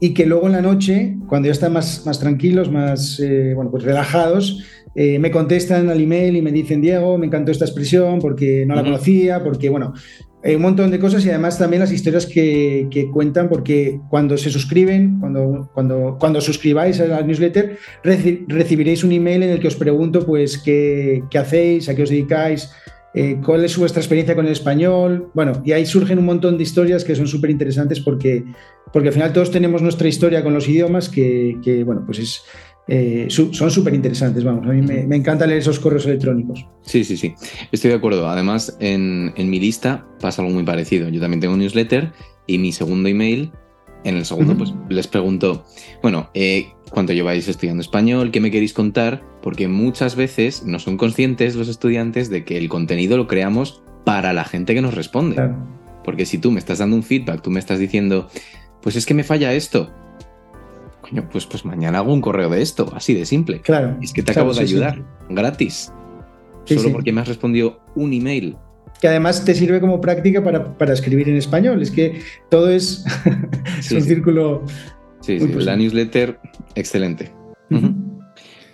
y 0.02 0.14
que 0.14 0.26
luego 0.26 0.48
en 0.48 0.54
la 0.54 0.62
noche, 0.62 1.16
cuando 1.28 1.46
ya 1.46 1.54
están 1.54 1.74
más, 1.74 2.06
más 2.06 2.20
tranquilos, 2.20 2.70
más 2.70 3.20
eh, 3.20 3.54
bueno, 3.56 3.72
pues 3.72 3.84
relajados, 3.84 4.66
eh, 4.96 5.20
me 5.20 5.32
contestan 5.32 5.90
al 5.90 6.02
email 6.02 6.36
y 6.36 6.42
me 6.42 6.52
dicen, 6.52 6.82
Diego, 6.82 7.18
me 7.18 7.28
encantó 7.28 7.52
esta 7.52 7.66
expresión 7.66 8.20
porque 8.20 8.66
no 8.66 8.76
la 8.76 8.84
conocía, 8.84 9.42
porque, 9.42 9.70
bueno, 9.70 9.94
hay 10.44 10.56
un 10.56 10.64
montón 10.64 10.92
de 10.92 11.00
cosas 11.00 11.24
y 11.26 11.30
además 11.30 11.58
también 11.58 11.82
las 11.82 11.92
historias 11.92 12.26
que, 12.26 13.10
cuentan, 13.14 13.48
porque 13.48 14.02
cuando 14.10 14.38
se 14.38 14.50
suscriben, 14.50 15.20
cuando, 15.20 15.70
cuando, 15.74 16.18
cuando 16.20 16.42
suscribáis 16.42 17.00
a 17.00 17.06
la 17.06 17.22
newsletter, 17.22 17.78
recibiréis 18.04 19.04
un 19.04 19.12
email 19.12 19.44
en 19.44 19.52
el 19.52 19.60
que 19.60 19.68
os 19.68 19.76
pregunto, 19.76 20.26
pues, 20.26 20.58
qué, 20.58 21.24
qué 21.30 21.38
hacéis, 21.38 21.88
a 21.88 21.96
qué 21.96 22.04
os 22.04 22.10
dedicáis, 22.10 22.72
eh, 23.14 23.40
cuál 23.44 23.66
es 23.66 23.78
vuestra 23.78 24.02
experiencia 24.02 24.36
con 24.36 24.46
el 24.46 24.52
español. 24.52 25.30
Bueno, 25.34 25.62
y 25.66 25.74
ahí 25.74 25.86
surgen 25.86 26.20
un 26.20 26.26
montón 26.26 26.58
de 26.58 26.64
historias 26.64 27.04
que 27.04 27.16
son 27.16 27.28
súper 27.28 27.50
interesantes 27.50 28.00
porque, 28.00 28.44
porque 28.94 29.10
al 29.10 29.14
final 29.14 29.34
todos 29.34 29.52
tenemos 29.52 29.82
nuestra 29.82 30.08
historia 30.08 30.44
con 30.44 30.54
los 30.54 30.68
idiomas 30.68 31.10
que, 31.10 31.84
bueno, 31.86 32.04
pues 32.06 32.20
es, 32.20 32.42
eh, 32.88 33.28
son 33.30 33.72
súper 33.72 33.94
interesantes, 33.94 34.44
vamos, 34.44 34.66
a 34.66 34.70
mí 34.70 34.82
me, 34.82 35.16
encanta 35.16 35.46
leer 35.46 35.60
esos 35.60 35.80
correos 35.80 36.06
electrónicos. 36.06 36.66
Sí, 36.82 37.04
sí, 37.04 37.18
sí, 37.18 37.34
estoy 37.72 37.92
de 37.92 37.98
acuerdo. 37.98 38.28
Además, 38.28 38.78
en, 38.80 39.34
en 39.36 39.50
mi 39.50 39.60
lista 39.60 40.06
pasa 40.20 40.42
algo 40.42 40.54
muy 40.54 40.64
parecido. 40.64 41.10
Yo 41.10 41.20
también 41.20 41.42
tengo 41.42 41.54
un 41.54 41.60
newsletter 41.60 42.12
y 42.48 42.58
mi 42.58 42.72
segundo 42.72 43.10
email 43.10 43.52
en 44.04 44.18
el 44.18 44.26
segundo, 44.26 44.58
pues 44.58 44.74
les 44.90 45.08
pregunto, 45.08 45.66
bueno, 46.02 46.30
eh, 46.34 46.74
¿cuánto 46.92 47.14
lleváis 47.14 47.48
estudiando 47.48 47.82
español? 47.82 48.32
¿Qué 48.32 48.40
me 48.40 48.52
queréis 48.52 48.74
contar? 48.74 49.24
Porque 49.42 49.68
muchas 49.68 50.16
veces 50.16 50.64
no 50.64 50.78
son 50.80 50.98
conscientes 50.98 51.56
los 51.56 51.68
estudiantes 51.68 52.30
de 52.30 52.46
que 52.46 52.58
el 52.58 52.70
contenido 52.70 53.18
lo 53.18 53.28
creamos 53.28 53.82
para 54.06 54.34
la 54.34 54.44
gente 54.44 54.76
que 54.76 54.82
nos 54.82 54.94
responde. 54.94 55.52
Porque 56.04 56.26
si 56.26 56.38
tú 56.38 56.52
me 56.52 56.60
estás 56.60 56.80
dando 56.80 56.96
un 56.96 57.04
feedback, 57.04 57.42
tú 57.42 57.50
me 57.50 57.60
estás 57.60 57.80
diciendo, 57.80 58.30
pues 58.82 58.96
es 58.96 59.06
que 59.06 59.14
me 59.14 59.24
falla 59.24 59.54
esto. 59.54 59.92
Coño, 61.02 61.28
pues, 61.32 61.46
pues 61.46 61.66
mañana 61.66 62.00
hago 62.00 62.14
un 62.14 62.22
correo 62.22 62.50
de 62.50 62.62
esto, 62.62 62.92
así 62.96 63.14
de 63.14 63.26
simple. 63.26 63.62
Claro. 63.62 63.98
Es 64.02 64.14
que 64.14 64.22
te 64.22 64.32
acabo 64.32 64.54
de 64.54 64.62
ayudar, 64.62 65.04
gratis. 65.30 65.92
solo 66.66 66.92
porque 66.92 67.12
me 67.12 67.22
has 67.22 67.28
respondido 67.28 67.82
un 67.96 68.14
email 68.14 68.58
que 69.02 69.08
además 69.08 69.44
te 69.44 69.56
sirve 69.56 69.82
como 69.82 70.00
práctica 70.00 70.44
para, 70.44 70.94
escribir 70.94 71.28
en 71.28 71.36
español. 71.36 71.82
Es 71.82 71.90
que 71.90 72.22
todo 72.50 72.70
es, 72.70 73.04
un 73.92 74.02
círculo. 74.02 74.64
Sí, 75.22 75.40
sí 75.40 75.48
la 75.48 75.76
newsletter, 75.76 76.40
excelente. 76.76 77.32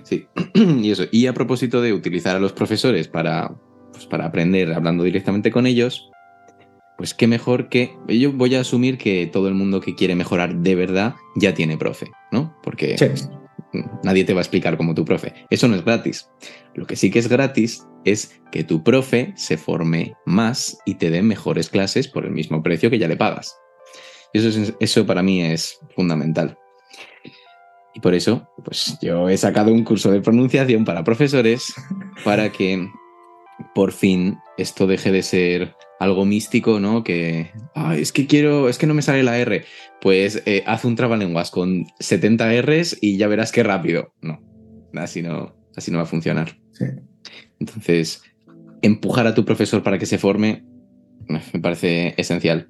Sí, 0.04 0.25
y 0.56 0.92
eso. 0.92 1.04
Y 1.12 1.27
a 1.27 1.34
propósito 1.34 1.82
de 1.82 1.94
utilizar 1.94 2.36
a 2.36 2.39
los 2.39 2.54
profesores 2.54 3.08
para, 3.08 3.54
pues 3.92 4.06
para 4.06 4.25
aprender 4.25 4.74
hablando 4.74 5.04
directamente 5.04 5.51
con 5.51 5.68
ellos, 5.68 6.10
pues 6.98 7.13
qué 7.13 7.27
mejor 7.27 7.70
que. 7.70 7.92
Yo 8.08 8.32
voy 8.32 8.56
a 8.56 8.62
asumir 8.62 8.98
que 8.98 9.27
todo 9.27 9.48
el 9.48 9.54
mundo 9.54 9.82
que 9.82 9.96
quiere 9.96 10.16
mejorar 10.16 10.56
de 10.56 10.75
verdad 10.75 11.16
ya 11.36 11.54
tiene 11.54 11.77
profe, 11.77 12.08
¿no? 12.32 12.56
Porque 12.63 12.96
nadie 14.04 14.24
te 14.24 14.34
va 14.34 14.39
a 14.39 14.44
explicar 14.44 14.77
como 14.77 14.96
tu 14.96 15.06
profe. 15.06 15.34
Eso 15.50 15.68
no 15.68 15.75
es 15.75 15.84
gratis. 15.84 16.30
Lo 16.74 16.86
que 16.86 16.96
sí 16.96 17.12
que 17.12 17.20
es 17.20 17.27
gratis 17.27 17.86
es 18.06 18.39
que 18.51 18.63
tu 18.63 18.84
profe 18.84 19.34
se 19.36 19.58
forme 19.58 20.13
más 20.25 20.77
y 20.86 20.96
te 20.96 21.10
dé 21.10 21.22
mejores 21.22 21.70
clases 21.70 22.08
por 22.08 22.25
el 22.25 22.32
mismo 22.32 22.63
precio 22.63 22.89
que 22.89 23.00
ya 23.00 23.08
le 23.08 23.18
pagas. 23.18 23.56
Eso, 24.34 24.74
eso 24.80 25.06
para 25.06 25.24
mí 25.24 25.42
es 25.42 25.80
fundamental. 25.96 26.58
Y 27.94 28.00
por 28.00 28.14
eso, 28.14 28.48
pues 28.64 28.98
yo 29.02 29.28
he 29.28 29.38
sacado 29.38 29.74
un 29.74 29.84
curso 29.84 30.12
de 30.12 30.22
pronunciación 30.22 30.86
para 30.86 31.04
profesores 31.04 31.74
para 32.24 32.52
que 32.52 32.88
por 33.74 33.92
fin 33.92 34.38
esto 34.58 34.86
deje 34.86 35.12
de 35.12 35.24
ser 35.24 35.76
algo 36.00 36.26
místico, 36.26 36.80
¿no? 36.80 37.04
Que 37.04 37.52
es 37.96 38.12
que 38.12 38.28
quiero, 38.28 38.70
es 38.70 38.78
que 38.78 38.86
no 38.86 38.94
me 38.94 39.02
sale 39.02 39.24
la 39.24 39.40
R. 39.40 39.66
Pues 40.00 40.44
eh, 40.46 40.64
haz 40.68 40.86
un 40.86 40.96
trabalenguas 40.96 41.50
con 41.50 41.88
70 42.00 42.62
Rs 42.62 43.00
y 43.02 43.18
ya 43.18 43.28
verás 43.28 43.52
qué 43.52 43.64
rápido. 43.64 44.14
No, 44.22 44.40
así 44.94 45.24
no, 45.24 45.56
así 45.76 45.90
no 45.90 45.98
va 45.98 46.04
a 46.04 46.08
funcionar. 46.08 46.60
Sí. 46.74 46.86
Entonces, 47.60 48.22
empujar 48.84 49.26
a 49.26 49.34
tu 49.34 49.44
profesor 49.44 49.82
para 49.82 49.98
que 49.98 50.06
se 50.06 50.20
forme 50.20 50.64
me 51.28 51.60
parece 51.62 52.14
esencial. 52.18 52.70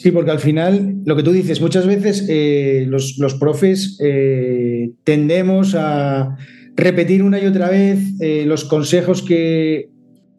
Sí, 0.00 0.12
porque 0.12 0.30
al 0.30 0.38
final, 0.38 1.02
lo 1.04 1.14
que 1.14 1.22
tú 1.22 1.30
dices, 1.30 1.60
muchas 1.60 1.86
veces 1.86 2.24
eh, 2.26 2.86
los, 2.88 3.34
profes 3.38 3.98
eh, 4.02 4.92
tendemos 5.04 5.74
a 5.74 6.38
repetir 6.74 7.22
una 7.22 7.38
y 7.38 7.44
otra 7.44 7.68
vez 7.68 7.98
eh, 8.18 8.44
los 8.46 8.64
consejos 8.64 9.20
que, 9.20 9.90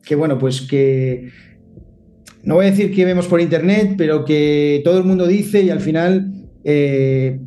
que, 0.04 0.16
bueno, 0.16 0.40
pues 0.40 0.62
que 0.62 1.30
no 2.42 2.56
voy 2.56 2.66
a 2.66 2.72
decir 2.72 2.92
que 2.92 3.06
vemos 3.06 3.28
por 3.28 3.40
internet, 3.40 3.94
pero 4.00 4.26
que 4.26 4.82
todo 4.84 4.98
el 4.98 5.04
mundo 5.04 5.28
dice 5.28 5.62
y 5.62 5.70
al 5.70 5.80
final, 5.80 6.32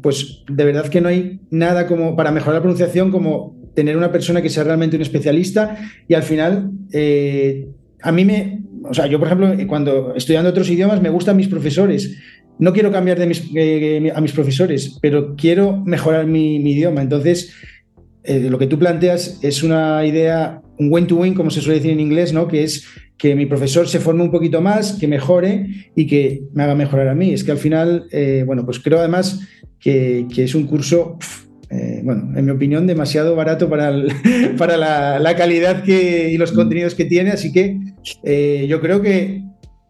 pues 0.01 0.45
de 0.49 0.65
verdad 0.65 0.87
que 0.87 1.01
no 1.01 1.09
hay 1.09 1.41
nada 1.51 1.89
como 1.89 2.15
para 2.15 2.31
mejorar 2.31 2.55
la 2.55 2.63
pronunciación 2.63 3.11
como 3.11 3.57
tener 3.75 3.97
una 3.97 4.13
persona 4.13 4.41
que 4.41 4.51
sea 4.51 4.63
realmente 4.63 4.95
un 4.95 5.03
especialista 5.03 5.79
y 6.07 6.15
al 6.15 6.23
final, 6.23 6.71
a 8.03 8.13
mí 8.13 8.25
me, 8.25 8.63
o 8.89 8.95
sea, 8.95 9.07
yo 9.07 9.19
por 9.19 9.29
ejemplo, 9.29 9.55
cuando 9.67 10.15
estudiando 10.15 10.51
otros 10.51 10.71
idiomas 10.71 11.01
me 11.01 11.11
gustan 11.11 11.37
mis 11.37 11.49
profesores. 11.49 12.19
No 12.59 12.73
quiero 12.73 12.93
cambiar 12.93 13.19
de 13.19 13.27
mis, 13.27 13.51
eh, 13.57 14.13
a 14.15 14.21
mis 14.21 14.33
profesores, 14.33 14.99
pero 15.03 15.35
quiero 15.35 15.83
mejorar 15.85 16.27
mi, 16.27 16.57
idioma. 16.57 17.03
Entonces, 17.03 17.53
eh, 18.23 18.47
lo 18.49 18.59
que 18.59 18.69
tú 18.69 18.79
planteas 18.79 19.41
es 19.43 19.65
una 19.65 20.07
idea, 20.07 20.63
un 20.79 20.93
win-to-win, 20.93 21.35
como 21.35 21.51
se 21.51 21.61
suele 21.61 21.81
decir 21.81 21.91
en 21.91 21.99
inglés, 21.99 22.33
¿no? 22.33 22.47
Que 22.47 22.63
es 22.63 22.87
que 23.19 23.35
mi 23.35 23.47
profesor 23.47 23.89
se 23.89 23.99
forme 23.99 24.23
un 24.23 24.31
poquito 24.31 24.61
más, 24.61 24.93
que 24.93 25.09
mejore 25.09 25.67
y 25.97 26.07
que 26.07 26.43
me 26.53 26.63
haga 26.63 26.77
mejorar 26.77 27.09
a 27.09 27.15
mí. 27.15 27.33
Es 27.33 27.43
que 27.43 27.51
al 27.51 27.59
final, 27.59 28.07
bueno, 28.47 28.65
pues 28.65 28.79
creo 28.79 28.99
además 28.99 29.41
que, 29.85 30.27
es 30.37 30.55
un 30.55 30.67
curso 30.67 31.19
eh, 31.71 32.01
bueno, 32.05 32.37
en 32.37 32.45
mi 32.45 32.51
opinión, 32.51 32.87
demasiado 32.87 33.35
barato 33.37 33.69
para, 33.69 33.93
para 34.59 34.77
la, 35.19 35.37
calidad 35.37 35.83
que, 35.83 36.31
y 36.31 36.37
los 36.37 36.53
mm. 36.53 36.57
contenidos 36.57 36.95
que 36.95 37.05
tiene. 37.05 37.31
Así 37.31 37.53
que 37.53 37.79
eh, 38.23 38.67
yo 38.69 38.81
creo 38.81 39.03
que, 39.03 39.43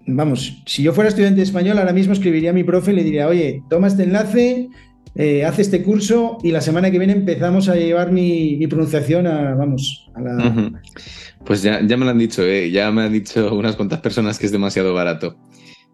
vamos, 0.07 0.63
si 0.67 0.83
yo 0.83 0.93
fuera 0.93 1.09
estudiante 1.09 1.39
de 1.39 1.45
español, 1.45 1.79
ahora 1.79 1.93
mismo 1.93 2.13
escribiría 2.13 2.51
a 2.51 2.55
mi 2.55 2.65
profe 2.65 2.93
y 2.93 2.97
le 2.97 3.05
diría, 3.05 3.29
oye, 3.29 3.63
toma 3.69 3.89
este 3.89 4.05
enlace, 4.05 4.69
eh, 5.17 5.45
haz 5.45 5.59
este 5.59 5.83
curso 5.83 6.39
y 6.43 6.51
la 6.51 6.61
semana 6.61 6.91
que 6.91 6.99
viene 6.99 7.13
empezamos 7.13 7.69
a 7.69 7.77
llevar 7.77 8.13
mi, 8.13 8.67
pronunciación 8.67 9.27
a, 9.27 9.55
vamos, 9.55 10.11
a 10.15 10.21
la... 10.21 10.83
Pues 11.45 11.63
ya, 11.63 11.81
ya 11.87 11.97
me 11.97 12.05
lo 12.05 12.11
han 12.11 12.19
dicho, 12.19 12.43
ya 12.47 12.91
me 12.91 13.03
han 13.03 13.13
dicho 13.13 13.55
unas 13.55 13.77
cuantas 13.77 14.01
personas 14.01 14.39
que 14.39 14.47
es 14.47 14.53
demasiado 14.53 14.95
barato. 14.95 15.37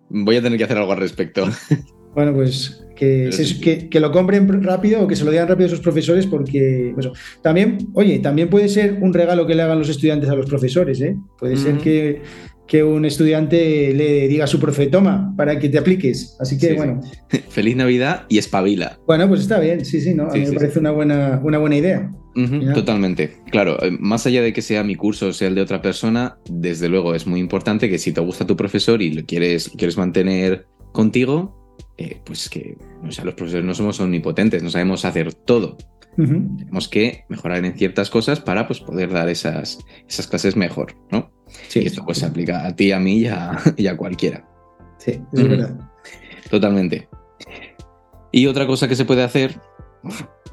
Voy 0.08 0.36
a 0.36 0.42
tener 0.42 0.58
que 0.58 0.64
hacer 0.64 0.78
algo 0.78 0.92
al 0.92 0.98
respecto. 0.98 1.48
Bueno, 2.14 2.34
pues 2.34 2.80
que, 3.00 3.88
que, 3.90 4.00
lo 4.00 4.12
compren 4.12 4.62
rápido 4.62 5.02
o 5.02 5.08
que 5.08 5.16
se 5.16 5.24
lo 5.24 5.30
digan 5.30 5.48
rápido 5.48 5.68
a 5.68 5.70
sus 5.70 5.80
profesores 5.80 6.26
porque 6.26 6.92
pues, 6.94 7.08
también, 7.42 7.88
oye, 7.94 8.18
también 8.18 8.50
puede 8.50 8.68
ser 8.68 8.98
un 9.00 9.14
regalo 9.14 9.46
que 9.46 9.54
le 9.54 9.62
hagan 9.62 9.78
los 9.78 9.88
estudiantes 9.88 10.28
a 10.28 10.34
los 10.34 10.46
profesores, 10.46 11.00
¿eh? 11.00 11.16
Puede 11.38 11.56
ser 11.56 11.78
que, 11.78 12.20
que, 12.68 12.84
un 12.84 13.06
estudiante 13.06 13.94
le 13.94 14.28
diga 14.28 14.44
a 14.44 14.46
su 14.46 14.60
profe, 14.60 14.88
toma, 14.88 15.32
para 15.34 15.58
que 15.58 15.70
te 15.70 15.78
apliques. 15.78 16.36
Así 16.40 16.58
que, 16.58 16.74
bueno. 16.74 17.00
Feliz 17.48 17.74
Navidad 17.74 18.26
y 18.28 18.36
espabila. 18.36 18.98
Bueno, 19.06 19.26
pues 19.28 19.40
está 19.40 19.58
bien, 19.60 19.84
sí, 19.84 20.00
sí, 20.00 20.14
¿no? 20.14 20.24
A 20.24 20.34
mí 20.34 20.40
me 20.40 20.52
parece 20.52 20.78
una, 20.78 20.90
buena, 20.90 21.40
una 21.42 21.56
buena 21.56 21.76
idea. 21.76 22.10
totalmente. 22.74 23.30
Claro, 23.50 23.82
eh, 23.82 23.96
más 23.98 24.26
allá 24.26 24.42
de 24.42 24.52
que 24.52 24.60
sea 24.60 24.84
mi 24.84 24.94
curso 24.94 25.28
o 25.28 25.32
sea 25.32 25.48
el 25.48 25.54
de 25.54 25.62
otra 25.62 25.80
persona, 25.80 26.36
desde 26.50 26.90
luego 26.90 27.14
es 27.14 27.26
muy 27.26 27.40
importante 27.40 27.88
que 27.88 27.98
si 27.98 28.12
te 28.12 28.20
gusta 28.20 28.46
tu 28.46 28.56
profesor 28.56 29.00
y 29.00 29.10
lo 29.12 29.24
quieres, 29.24 29.70
quieres 29.74 29.96
mantener 29.96 30.66
contigo, 30.92 31.59
eh, 31.96 32.20
pues 32.24 32.48
que 32.48 32.76
o 33.06 33.10
sea, 33.10 33.24
los 33.24 33.34
profesores 33.34 33.64
no 33.64 33.74
somos 33.74 34.00
omnipotentes, 34.00 34.62
no 34.62 34.70
sabemos 34.70 35.04
hacer 35.04 35.34
todo. 35.34 35.76
Tenemos 36.16 36.88
que 36.88 37.24
mejorar 37.28 37.64
en 37.64 37.78
ciertas 37.78 38.10
cosas 38.10 38.40
para 38.40 38.66
pues, 38.66 38.80
poder 38.80 39.10
dar 39.10 39.28
esas, 39.28 39.78
esas 40.06 40.26
clases 40.26 40.54
mejor, 40.54 40.94
¿no? 41.10 41.30
Sí, 41.68 41.80
y 41.80 41.86
esto 41.86 42.04
pues 42.04 42.18
se 42.18 42.26
aplica 42.26 42.66
a 42.66 42.76
ti, 42.76 42.92
a 42.92 43.00
mí 43.00 43.26
y 43.76 43.86
a, 43.86 43.96
cualquiera. 43.96 44.46
Sí, 44.98 45.20
es 45.32 45.48
verdad. 45.48 45.78
Totalmente. 46.50 47.08
Y 48.32 48.46
otra 48.46 48.66
cosa 48.66 48.86
que 48.86 48.96
se 48.96 49.04
puede 49.04 49.22
hacer, 49.22 49.60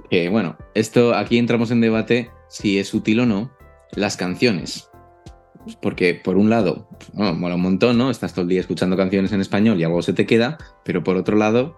que 0.09 0.29
bueno, 0.29 0.57
esto 0.73 1.13
aquí 1.15 1.37
entramos 1.37 1.69
en 1.71 1.81
debate 1.81 2.29
si 2.49 2.79
es 2.79 2.93
útil 2.93 3.19
o 3.21 3.25
no, 3.25 3.51
las 3.93 4.15
canciones. 4.15 4.89
Porque 5.81 6.15
por 6.15 6.37
un 6.37 6.49
lado, 6.49 6.87
mola 7.13 7.55
un 7.55 7.61
montón, 7.61 7.97
¿no? 7.97 8.09
Estás 8.09 8.33
todo 8.33 8.43
el 8.43 8.49
día 8.49 8.61
escuchando 8.61 8.97
canciones 8.97 9.31
en 9.31 9.41
español 9.41 9.79
y 9.79 9.83
algo 9.83 10.01
se 10.01 10.13
te 10.13 10.25
queda, 10.25 10.57
pero 10.83 11.03
por 11.03 11.17
otro 11.17 11.37
lado, 11.37 11.77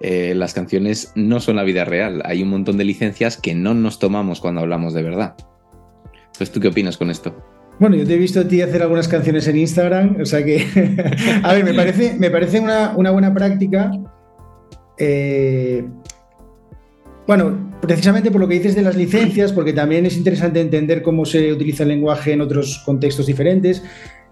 eh, 0.00 0.34
las 0.34 0.54
canciones 0.54 1.12
no 1.14 1.40
son 1.40 1.56
la 1.56 1.64
vida 1.64 1.84
real. 1.84 2.22
Hay 2.24 2.42
un 2.42 2.50
montón 2.50 2.76
de 2.76 2.84
licencias 2.84 3.36
que 3.36 3.54
no 3.54 3.74
nos 3.74 3.98
tomamos 3.98 4.40
cuando 4.40 4.60
hablamos 4.60 4.94
de 4.94 5.02
verdad. 5.02 5.36
Pues 6.36 6.50
tú 6.50 6.60
qué 6.60 6.68
opinas 6.68 6.96
con 6.96 7.10
esto? 7.10 7.34
Bueno, 7.78 7.96
yo 7.96 8.06
te 8.06 8.14
he 8.14 8.18
visto 8.18 8.40
a 8.40 8.48
ti 8.48 8.62
hacer 8.62 8.82
algunas 8.82 9.06
canciones 9.06 9.46
en 9.48 9.58
Instagram, 9.58 10.16
o 10.20 10.24
sea 10.24 10.42
que, 10.44 10.64
a 11.42 11.52
ver, 11.52 11.64
me 11.64 11.74
parece, 11.74 12.16
me 12.18 12.30
parece 12.30 12.60
una, 12.60 12.92
buena 12.94 13.34
práctica. 13.34 13.90
Eh, 14.98 15.86
bueno, 17.26 17.72
precisamente 17.80 18.30
por 18.30 18.40
lo 18.40 18.48
que 18.48 18.54
dices 18.54 18.74
de 18.74 18.82
las 18.82 18.96
licencias, 18.96 19.52
porque 19.52 19.72
también 19.72 20.06
es 20.06 20.16
interesante 20.16 20.60
entender 20.60 21.02
cómo 21.02 21.24
se 21.24 21.52
utiliza 21.52 21.82
el 21.82 21.90
lenguaje 21.90 22.32
en 22.32 22.40
otros 22.40 22.82
contextos 22.84 23.26
diferentes. 23.26 23.82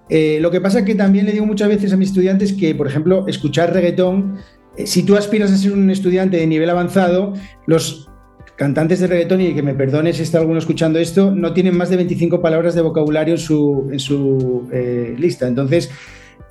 Eh, 0.08 0.38
lo 0.40 0.50
que 0.50 0.60
pasa 0.60 0.80
es 0.80 0.84
que 0.84 0.94
también 0.94 1.26
le 1.26 1.32
digo 1.32 1.46
muchas 1.46 1.68
veces 1.68 1.92
a 1.92 1.96
mis 1.96 2.08
estudiantes 2.10 2.52
que, 2.52 2.74
por 2.74 2.86
ejemplo, 2.86 3.26
escuchar 3.26 3.72
reggaetón, 3.72 4.36
eh, 4.76 4.86
si 4.86 5.02
tú 5.02 5.16
aspiras 5.16 5.50
a 5.50 5.56
ser 5.56 5.72
un 5.72 5.90
estudiante 5.90 6.36
de 6.36 6.46
nivel 6.46 6.70
avanzado, 6.70 7.32
los 7.66 8.10
cantantes 8.56 9.00
de 9.00 9.08
reggaetón, 9.08 9.40
y 9.40 9.54
que 9.54 9.62
me 9.62 9.74
perdone 9.74 10.12
si 10.12 10.22
está 10.22 10.38
alguno 10.38 10.58
escuchando 10.58 10.98
esto, 10.98 11.32
no 11.34 11.52
tienen 11.52 11.76
más 11.76 11.90
de 11.90 11.96
25 11.96 12.40
palabras 12.40 12.74
de 12.74 12.82
vocabulario 12.82 13.34
en 13.34 13.40
su, 13.40 13.88
en 13.90 13.98
su 13.98 14.68
eh, 14.72 15.14
lista. 15.18 15.48
Entonces, 15.48 15.90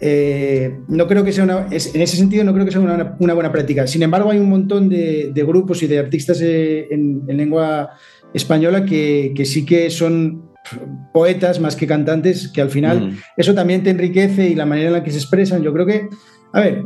no 0.01 1.07
creo 1.07 1.23
que 1.23 1.31
sea 1.31 1.45
una, 1.45 1.67
en 1.69 2.01
ese 2.01 2.17
sentido 2.17 2.43
no 2.43 2.53
creo 2.53 2.65
que 2.65 2.71
sea 2.71 2.81
una, 2.81 3.15
buena 3.17 3.51
práctica. 3.51 3.87
Sin 3.87 4.03
embargo, 4.03 4.31
hay 4.31 4.39
un 4.39 4.49
montón 4.49 4.89
de, 4.89 5.31
grupos 5.47 5.81
y 5.83 5.87
de 5.87 5.99
artistas 5.99 6.41
en, 6.41 7.23
lengua 7.27 7.91
española 8.33 8.85
que, 8.85 9.33
que, 9.35 9.45
sí 9.45 9.65
que 9.65 9.89
son 9.89 10.53
poetas 11.13 11.59
más 11.59 11.75
que 11.75 11.87
cantantes, 11.87 12.47
que 12.47 12.61
al 12.61 12.69
final 12.69 13.17
eso 13.37 13.53
también 13.53 13.83
te 13.83 13.89
enriquece 13.89 14.49
y 14.49 14.55
la 14.55 14.65
manera 14.65 14.87
en 14.87 14.93
la 14.93 15.03
que 15.03 15.11
se 15.11 15.17
expresan. 15.17 15.61
Yo 15.61 15.73
creo 15.73 15.85
que, 15.85 16.09
a 16.51 16.59
ver, 16.59 16.83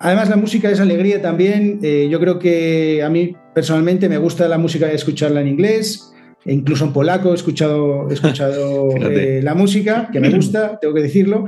además 0.00 0.28
la 0.28 0.36
música 0.36 0.70
es 0.70 0.80
alegría 0.80 1.20
también. 1.22 1.80
Eh, 1.82 2.08
yo 2.10 2.20
creo 2.20 2.38
que 2.38 3.02
a 3.02 3.08
mí 3.08 3.34
personalmente 3.54 4.08
me 4.08 4.18
gusta 4.18 4.48
la 4.48 4.58
música 4.58 4.86
de 4.86 4.94
escucharla 4.94 5.40
en 5.40 5.48
inglés. 5.48 6.12
E 6.44 6.54
incluso 6.54 6.84
en 6.84 6.92
polaco 6.92 7.32
he 7.32 7.34
escuchado, 7.34 8.08
he 8.10 8.14
escuchado 8.14 8.88
eh, 8.96 9.40
la 9.42 9.54
música, 9.54 10.08
que 10.12 10.20
me 10.20 10.30
gusta, 10.34 10.78
tengo 10.80 10.94
que 10.94 11.02
decirlo. 11.02 11.46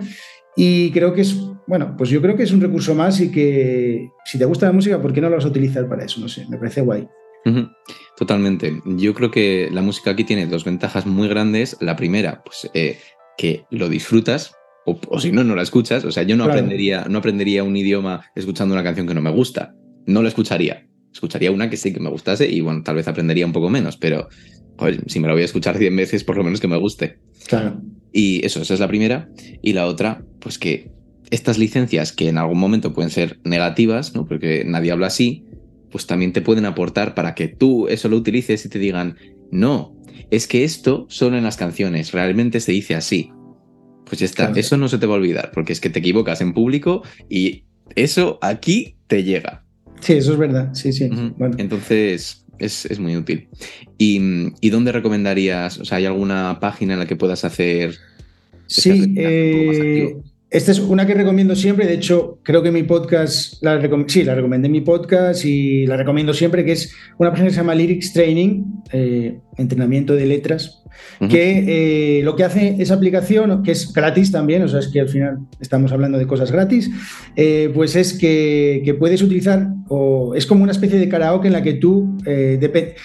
Y 0.57 0.90
creo 0.90 1.12
que 1.12 1.23
es, 1.23 1.37
bueno, 1.66 1.95
pues 1.97 2.11
yo 2.11 2.21
creo 2.21 2.37
que 2.37 2.42
es 2.42 2.52
un 2.52 2.61
recurso 2.61 2.95
más 2.95 3.21
y 3.21 3.30
que 3.30 4.09
si 4.25 4.38
te 4.38 4.45
gusta 4.45 4.66
la 4.66 4.73
música, 4.73 5.00
¿por 5.00 5.12
qué 5.12 5.21
no 5.21 5.28
lo 5.28 5.37
vas 5.37 5.45
a 5.45 5.49
utilizar 5.49 5.88
para 5.88 6.04
eso? 6.04 6.21
No 6.21 6.28
sé, 6.28 6.47
me 6.49 6.59
parece 6.59 6.80
guay. 6.83 7.09
Totalmente. 8.16 8.80
Yo 8.85 9.14
creo 9.14 9.30
que 9.30 9.69
la 9.73 9.83
música 9.83 10.11
aquí 10.11 10.25
tiene 10.25 10.47
dos 10.47 10.64
ventajas 10.64 11.07
muy 11.07 11.28
grandes. 11.28 11.76
La 11.80 11.97
primera, 11.97 12.42
pues 12.45 12.71
eh, 12.75 12.99
que 13.38 13.64
lo 13.71 13.88
disfrutas, 13.88 14.52
o, 14.85 15.21
si 15.21 15.33
no, 15.33 15.45
no 15.45 15.54
la 15.54 15.62
escuchas. 15.62 16.04
O 16.04 16.12
sea, 16.12 16.23
yo 16.23 16.37
no, 16.37 16.45
aprendería, 16.45 17.07
no 17.09 17.19
aprendería 17.19 17.64
un 17.64 17.76
idioma 17.76 18.23
escuchando 18.35 18.75
una 18.75 18.85
canción 18.85 19.07
que 19.07 19.14
no 19.14 19.23
me 19.23 19.30
gusta. 19.30 19.75
No 20.07 20.23
la 20.23 20.28
escucharía. 20.28 20.87
Escucharía 21.12 21.50
una 21.50 21.71
que 21.71 21.76
sí 21.76 21.92
que 21.92 22.00
me 22.00 22.11
gustase 22.11 22.49
y 22.49 22.61
bueno, 22.61 22.83
tal 22.83 22.97
vez 22.97 23.09
aprendería 23.09 23.47
un 23.47 23.52
poco 23.52 23.69
menos, 23.69 23.97
pero 23.97 24.28
si 25.07 25.21
me 25.21 25.26
la 25.26 25.35
voy 25.35 25.42
a 25.42 25.47
escuchar 25.47 25.76
100 25.76 25.97
veces, 25.97 26.25
por 26.25 26.37
lo 26.37 26.45
menos 26.45 26.61
que 26.61 26.69
me 26.69 26.76
guste. 26.76 27.19
Claro. 27.47 27.80
Y 28.12 28.44
eso, 28.44 28.62
esa 28.62 28.74
es 28.74 28.80
la 28.80 28.88
primera. 28.88 29.28
Y 29.62 29.72
la 29.72 29.86
otra, 29.86 30.24
pues 30.40 30.58
que 30.58 30.90
estas 31.30 31.58
licencias 31.58 32.12
que 32.12 32.28
en 32.28 32.38
algún 32.38 32.58
momento 32.58 32.92
pueden 32.92 33.10
ser 33.10 33.38
negativas, 33.44 34.14
¿no? 34.14 34.26
Porque 34.26 34.64
nadie 34.66 34.90
habla 34.90 35.06
así, 35.06 35.44
pues 35.90 36.06
también 36.06 36.32
te 36.32 36.42
pueden 36.42 36.66
aportar 36.66 37.14
para 37.14 37.34
que 37.34 37.48
tú 37.48 37.88
eso 37.88 38.08
lo 38.08 38.16
utilices 38.16 38.64
y 38.64 38.68
te 38.68 38.78
digan, 38.78 39.16
no, 39.50 39.96
es 40.30 40.46
que 40.46 40.64
esto 40.64 41.06
solo 41.08 41.36
en 41.36 41.44
las 41.44 41.56
canciones, 41.56 42.12
realmente 42.12 42.60
se 42.60 42.72
dice 42.72 42.94
así. 42.94 43.30
Pues 44.04 44.18
ya 44.18 44.26
está, 44.26 44.52
eso 44.56 44.76
no 44.76 44.88
se 44.88 44.98
te 44.98 45.06
va 45.06 45.14
a 45.14 45.18
olvidar, 45.18 45.52
porque 45.52 45.72
es 45.72 45.80
que 45.80 45.90
te 45.90 46.00
equivocas 46.00 46.40
en 46.40 46.52
público 46.52 47.02
y 47.28 47.64
eso 47.94 48.38
aquí 48.42 48.96
te 49.06 49.22
llega. 49.22 49.64
Sí, 50.00 50.14
eso 50.14 50.32
es 50.32 50.38
verdad, 50.38 50.74
sí, 50.74 50.92
sí. 50.92 51.10
Entonces, 51.58 52.39
es, 52.60 52.98
muy 52.98 53.16
útil. 53.16 53.48
¿Y, 53.98 54.70
dónde 54.70 54.92
recomendarías? 54.92 55.78
O 55.78 55.84
sea, 55.84 55.98
¿hay 55.98 56.06
alguna 56.06 56.58
página 56.60 56.94
en 56.94 57.00
la 57.00 57.06
que 57.06 57.16
puedas 57.16 57.44
hacer... 57.44 57.96
Sí, 58.66 59.14
eh, 59.16 60.16
esta 60.50 60.73
es 60.73 60.80
una 60.80 61.07
que 61.07 61.14
recomiendo 61.14 61.54
siempre, 61.54 61.87
de 61.87 61.95
hecho 61.95 62.40
creo 62.42 62.61
que 62.61 62.73
mi 62.73 62.83
podcast, 62.83 63.62
la 63.62 63.80
sí, 64.09 64.25
la 64.25 64.35
recomendé 64.35 64.66
en 64.66 64.73
mi 64.73 64.80
podcast 64.80 65.45
y 65.45 65.87
la 65.87 65.97
recomiendo 65.97 66.35
siempre, 66.35 66.64
que 66.64 66.73
es 66.73 66.92
una 67.19 67.30
página 67.30 67.49
que 67.49 67.54
se 67.54 67.61
llama 67.61 67.76
Lyrics 67.76 68.12
Training, 68.12 68.64
eh, 68.92 69.38
entrenamiento 69.57 70.14
de 70.14 70.26
letras, 70.26 70.83
que 71.30 72.19
eh, 72.19 72.23
lo 72.25 72.35
que 72.35 72.42
hace 72.42 72.76
esa 72.80 72.95
aplicación, 72.95 73.62
que 73.62 73.71
es 73.71 73.92
gratis 73.92 74.33
también, 74.33 74.62
o 74.62 74.69
sea, 74.69 74.80
es 74.80 74.88
que 74.88 75.00
al 75.00 75.09
final 75.09 75.38
estamos 75.61 75.92
hablando 75.92 76.19
de 76.19 76.26
cosas 76.26 76.50
gratis, 76.50 76.90
eh, 77.37 77.71
pues 77.73 77.95
es 77.95 78.14
que, 78.14 78.83
que, 78.85 78.95
puedes 78.95 79.23
utilizar, 79.23 79.69
o 79.88 80.35
es 80.35 80.47
como 80.47 80.64
una 80.64 80.73
especie 80.73 80.99
de 80.99 81.09
karaoke 81.09 81.47
en 81.47 81.52
la 81.52 81.62
que 81.62 81.75
tú, 81.75 82.19
depende 82.25 82.97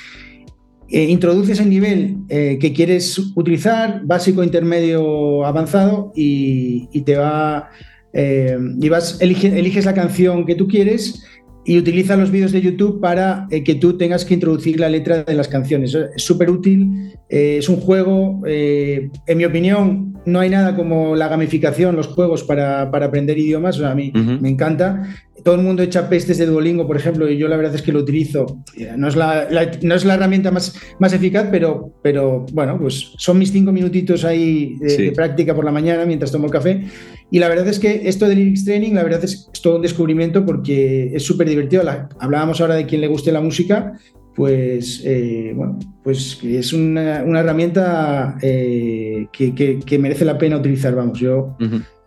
eh, 0.89 1.05
introduces 1.05 1.59
el 1.59 1.69
nivel 1.69 2.17
eh, 2.29 2.57
que 2.59 2.71
quieres 2.71 3.17
utilizar, 3.35 4.01
básico, 4.03 4.43
intermedio, 4.43 5.45
avanzado, 5.45 6.11
y, 6.15 7.01
te 7.01 7.15
va. 7.15 7.69
Eh, 8.13 8.57
y 8.79 8.89
vas, 8.89 9.19
eliges 9.19 9.85
la 9.85 9.93
canción 9.93 10.45
que 10.45 10.55
tú 10.55 10.67
quieres 10.67 11.23
y 11.65 11.79
utiliza 11.79 12.15
los 12.15 12.29
vídeos 12.29 12.51
de 12.51 12.61
YouTube 12.61 13.01
para 13.01 13.47
que 13.49 13.75
tú 13.75 13.97
tengas 13.97 14.23
que 14.23 14.35
introducir 14.35 14.79
la 14.79 14.87
letra 14.87 15.23
de 15.23 15.33
las 15.33 15.47
canciones. 15.47 15.95
Es 16.15 16.23
súper 16.23 16.51
útil, 16.51 17.13
es 17.27 17.67
un 17.67 17.77
juego, 17.77 18.43
en 18.45 19.37
mi 19.37 19.45
opinión, 19.45 20.13
no 20.27 20.39
hay 20.39 20.51
nada 20.51 20.75
como 20.75 21.15
la 21.15 21.27
gamificación, 21.27 21.95
los 21.95 22.05
juegos 22.07 22.43
para, 22.43 22.83
aprender 22.83 23.39
idiomas, 23.39 23.81
a 23.81 23.95
mí 23.95 24.13
me 24.13 24.49
encanta 24.49 25.07
todo 25.45 25.55
el 25.55 25.61
mundo 25.61 25.83
echa 25.83 26.09
pestes 26.09 26.39
de 26.39 26.47
Duolingo, 26.47 26.87
por 26.87 26.97
ejemplo, 26.97 27.29
y 27.29 27.37
yo 27.37 27.47
la 27.47 27.55
verdad 27.55 27.75
es 27.75 27.83
que 27.83 27.91
lo 27.91 27.99
utilizo. 27.99 28.63
No 28.97 29.07
es 29.07 29.15
la, 29.15 29.47
no 29.83 29.93
es 29.93 30.03
la 30.03 30.15
herramienta 30.15 30.49
más, 30.49 30.75
más 30.97 31.13
eficaz, 31.13 31.49
pero, 31.51 31.93
pero 32.01 32.47
bueno, 32.51 32.79
pues 32.79 33.13
son 33.19 33.37
mis 33.37 33.51
cinco 33.51 33.71
minutitos 33.71 34.25
ahí 34.25 34.75
de, 34.79 35.11
práctica 35.11 35.53
por 35.53 35.63
la 35.63 35.71
mañana 35.71 36.03
mientras 36.03 36.31
tomo 36.31 36.47
el 36.47 36.51
café. 36.51 36.85
Y 37.29 37.37
la 37.37 37.47
verdad 37.47 37.67
es 37.67 37.77
que 37.77 38.09
esto 38.09 38.27
del 38.27 38.39
Lyrics 38.39 38.65
Training, 38.65 38.93
la 38.93 39.03
verdad 39.03 39.23
es, 39.23 39.47
es 39.53 39.61
todo 39.61 39.75
un 39.75 39.83
descubrimiento 39.83 40.43
porque 40.43 41.15
es 41.15 41.21
súper 41.21 41.47
divertido. 41.47 41.83
hablábamos 42.19 42.59
ahora 42.59 42.73
de 42.73 42.87
quien 42.87 43.01
le 43.01 43.07
guste 43.07 43.31
la 43.31 43.39
música, 43.39 43.93
pues 44.35 45.03
eh, 45.05 45.53
bueno, 45.55 45.77
pues 46.03 46.39
es 46.43 46.73
una, 46.73 47.19
herramienta 47.19 48.35
eh, 48.41 49.27
que, 49.31 49.99
merece 49.99 50.25
la 50.25 50.39
pena 50.39 50.57
utilizar. 50.57 50.95
Vamos, 50.95 51.19
yo 51.19 51.55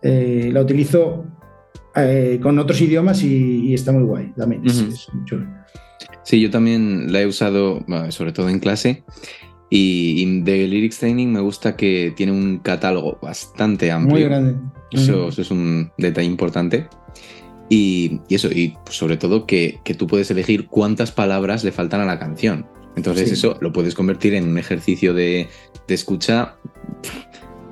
eh, 0.01 0.49
la 0.51 0.61
utilizo 0.61 1.25
eh, 2.05 2.39
con 2.41 2.57
otros 2.59 2.79
idiomas 2.81 3.23
y, 3.23 3.73
está 3.73 3.91
muy 3.91 4.03
guay 4.03 4.31
también. 4.35 4.63
Sí, 6.23 6.41
yo 6.41 6.49
también 6.49 7.11
la 7.11 7.21
he 7.21 7.27
usado, 7.27 7.83
sobre 8.09 8.31
todo 8.31 8.49
en 8.49 8.59
clase. 8.59 9.03
Y, 9.69 10.41
de 10.41 10.67
Lyrics 10.67 10.99
Training 10.99 11.27
me 11.27 11.39
gusta 11.39 11.75
que 11.75 12.13
tiene 12.15 12.31
un 12.31 12.59
catálogo 12.59 13.19
bastante 13.21 13.91
amplio. 13.91 14.15
Muy 14.15 14.23
grande. 14.23 14.55
Eso, 14.91 15.29
es 15.29 15.51
un 15.51 15.91
detalle 15.97 16.27
importante. 16.27 16.87
Y, 17.69 18.19
eso, 18.29 18.49
y 18.49 18.75
sobre 18.89 19.17
todo 19.17 19.45
que, 19.45 19.79
tú 19.97 20.07
puedes 20.07 20.31
elegir 20.31 20.67
cuántas 20.67 21.11
palabras 21.11 21.63
le 21.63 21.71
faltan 21.71 22.01
a 22.01 22.05
la 22.05 22.19
canción. 22.19 22.67
Entonces 22.95 23.31
eso 23.31 23.57
lo 23.61 23.71
puedes 23.71 23.93
convertir 23.93 24.33
en 24.33 24.47
un 24.47 24.57
ejercicio 24.57 25.13
de, 25.13 25.47
de 25.87 25.93
escucha 25.93 26.55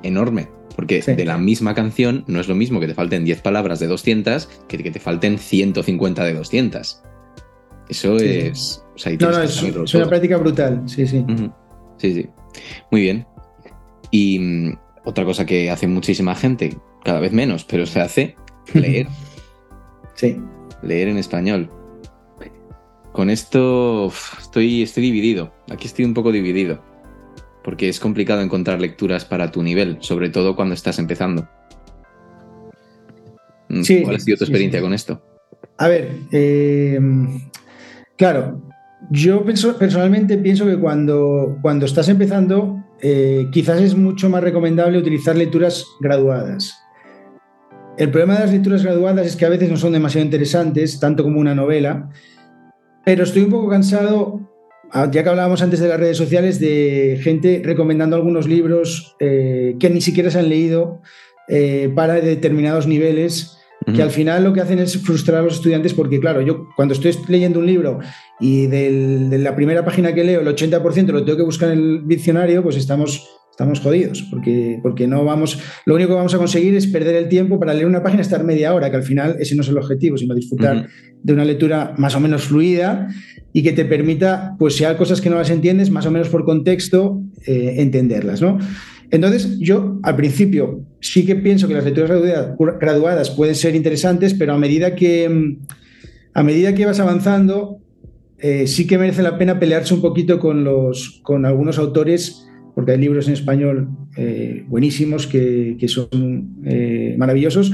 enorme. 0.02 0.48
Porque 0.78 1.02
de 1.02 1.24
la 1.24 1.38
misma 1.38 1.74
canción 1.74 2.22
no 2.28 2.38
es 2.38 2.46
lo 2.46 2.54
mismo 2.54 2.78
que 2.78 2.86
te 2.86 2.94
falten 2.94 3.24
10 3.24 3.40
palabras 3.40 3.80
de 3.80 3.88
200 3.88 4.46
que 4.68 4.78
que 4.78 4.92
te 4.92 5.00
falten 5.00 5.36
150 5.36 6.24
de 6.24 6.34
200. 6.34 7.02
Eso 7.88 8.16
es. 8.16 8.84
no, 9.18 9.30
no, 9.32 9.42
es, 9.42 9.60
una 9.94 10.06
práctica 10.08 10.36
brutal. 10.36 10.84
Sí, 10.86 11.04
sí. 11.08 11.26
Sí, 11.96 12.14
sí. 12.14 12.28
Muy 12.92 13.00
bien. 13.00 13.26
Y 14.12 14.38
mm, 14.38 14.78
otra 15.04 15.24
cosa 15.24 15.44
que 15.44 15.68
hace 15.68 15.88
muchísima 15.88 16.36
gente, 16.36 16.78
cada 17.02 17.18
vez 17.18 17.32
menos, 17.32 17.64
pero 17.64 17.84
se 17.84 18.00
hace, 18.00 18.36
leer. 18.72 19.08
sí. 20.14 20.40
Leer 20.84 21.08
en 21.08 21.18
español. 21.18 21.72
Con 23.10 23.30
esto 23.30 24.12
estoy, 24.38 24.82
estoy 24.82 25.02
dividido. 25.02 25.52
Aquí 25.72 25.88
estoy 25.88 26.04
un 26.04 26.14
poco 26.14 26.30
dividido 26.30 26.86
porque 27.68 27.90
es 27.90 28.00
complicado 28.00 28.40
encontrar 28.40 28.80
lecturas 28.80 29.26
para 29.26 29.50
tu 29.50 29.62
nivel, 29.62 29.98
sobre 30.00 30.30
todo 30.30 30.56
cuando 30.56 30.74
estás 30.74 30.98
empezando. 30.98 31.46
Mm, 33.68 33.82
¿Cuál 34.04 34.16
ha 34.16 34.18
sido 34.18 34.38
tu 34.38 34.44
experiencia 34.44 34.80
con 34.80 34.94
esto? 34.94 35.20
A 35.76 35.86
ver, 35.86 36.12
eh, 36.32 36.98
claro, 38.16 38.62
yo 39.10 39.44
personalmente 39.44 40.38
pienso 40.38 40.64
que 40.64 40.78
cuando, 40.78 41.58
cuando 41.60 41.84
estás 41.84 42.08
empezando, 42.08 42.82
eh, 43.02 43.48
quizás 43.52 43.82
es 43.82 43.94
mucho 43.94 44.30
más 44.30 44.42
recomendable 44.42 44.96
utilizar 44.96 45.36
lecturas 45.36 45.84
graduadas. 46.00 46.74
El 47.98 48.10
problema 48.10 48.36
de 48.36 48.40
las 48.40 48.52
lecturas 48.52 48.82
graduadas 48.82 49.26
es 49.26 49.36
que 49.36 49.44
a 49.44 49.50
veces 49.50 49.68
no 49.68 49.76
son 49.76 49.92
demasiado 49.92 50.24
interesantes, 50.24 50.98
tanto 51.00 51.22
como 51.22 51.38
una 51.38 51.54
novela, 51.54 52.08
pero 53.04 53.24
estoy 53.24 53.42
un 53.42 53.50
poco 53.50 53.68
cansado 53.68 54.47
ya 54.92 55.22
que 55.22 55.28
hablábamos 55.28 55.62
antes 55.62 55.80
de 55.80 55.88
las 55.88 56.00
redes 56.00 56.16
sociales, 56.16 56.60
de 56.60 57.18
gente 57.22 57.62
recomendando 57.64 58.16
algunos 58.16 58.48
libros 58.48 59.16
eh, 59.20 59.76
que 59.78 59.90
ni 59.90 60.00
siquiera 60.00 60.30
se 60.30 60.38
han 60.38 60.48
leído 60.48 61.02
eh, 61.48 61.90
para 61.94 62.14
determinados 62.14 62.86
niveles, 62.86 63.54
que 63.94 64.02
al 64.02 64.10
final 64.10 64.44
lo 64.44 64.52
que 64.52 64.60
hacen 64.60 64.80
es 64.80 64.98
frustrar 64.98 65.38
a 65.38 65.42
los 65.42 65.54
estudiantes 65.54 65.94
porque, 65.94 66.20
claro, 66.20 66.42
yo 66.42 66.68
cuando 66.76 66.92
estoy 66.92 67.14
leyendo 67.28 67.60
un 67.60 67.66
libro 67.66 68.00
y 68.38 68.66
de 68.66 69.38
la 69.38 69.54
primera 69.54 69.84
página 69.84 70.12
que 70.12 70.24
leo 70.24 70.40
el 70.40 70.48
80% 70.48 71.06
lo 71.06 71.24
tengo 71.24 71.38
que 71.38 71.44
buscar 71.44 71.70
en 71.70 71.78
el 71.78 72.02
diccionario, 72.06 72.62
pues 72.62 72.76
estamos, 72.76 73.26
estamos 73.58 73.80
jodidos, 73.80 74.22
porque, 74.30 74.78
porque 74.84 75.08
no 75.08 75.24
vamos, 75.24 75.58
lo 75.84 75.96
único 75.96 76.10
que 76.10 76.14
vamos 76.14 76.32
a 76.32 76.38
conseguir 76.38 76.76
es 76.76 76.86
perder 76.86 77.16
el 77.16 77.28
tiempo 77.28 77.58
para 77.58 77.74
leer 77.74 77.86
una 77.86 78.04
página, 78.04 78.22
estar 78.22 78.44
media 78.44 78.72
hora, 78.72 78.88
que 78.88 78.98
al 78.98 79.02
final 79.02 79.34
ese 79.40 79.56
no 79.56 79.62
es 79.62 79.68
el 79.68 79.76
objetivo, 79.76 80.16
sino 80.16 80.32
disfrutar 80.32 80.86
de 81.20 81.32
una 81.32 81.44
lectura 81.44 81.92
más 81.98 82.14
o 82.14 82.20
menos 82.20 82.44
fluida 82.44 83.08
y 83.52 83.64
que 83.64 83.72
te 83.72 83.84
permita, 83.84 84.54
pues 84.60 84.76
si 84.76 84.84
hay 84.84 84.94
cosas 84.94 85.20
que 85.20 85.28
no 85.28 85.34
las 85.34 85.50
entiendes, 85.50 85.90
más 85.90 86.06
o 86.06 86.12
menos 86.12 86.28
por 86.28 86.44
contexto, 86.44 87.20
eh, 87.46 87.74
entenderlas, 87.78 88.40
¿no? 88.40 88.58
Entonces, 89.10 89.58
yo 89.58 89.98
al 90.04 90.14
principio 90.14 90.84
sí 91.00 91.26
que 91.26 91.34
pienso 91.34 91.66
que 91.66 91.74
las 91.74 91.84
lecturas 91.84 92.12
graduadas 92.80 93.30
pueden 93.30 93.56
ser 93.56 93.74
interesantes, 93.74 94.34
pero 94.34 94.52
a 94.52 94.58
medida 94.58 94.94
que, 94.94 95.56
a 96.32 96.42
medida 96.44 96.76
que 96.76 96.86
vas 96.86 97.00
avanzando, 97.00 97.78
eh, 98.38 98.68
sí 98.68 98.86
que 98.86 98.98
merece 98.98 99.22
la 99.22 99.36
pena 99.36 99.58
pelearse 99.58 99.94
un 99.94 100.00
poquito 100.00 100.38
con, 100.38 100.62
los, 100.62 101.20
con 101.24 101.44
algunos 101.44 101.76
autores 101.78 102.44
porque 102.78 102.92
hay 102.92 102.98
libros 102.98 103.26
en 103.26 103.32
español 103.32 103.88
eh, 104.16 104.64
buenísimos 104.68 105.26
que, 105.26 105.76
son 105.88 106.62
eh, 106.64 107.16
maravillosos, 107.18 107.72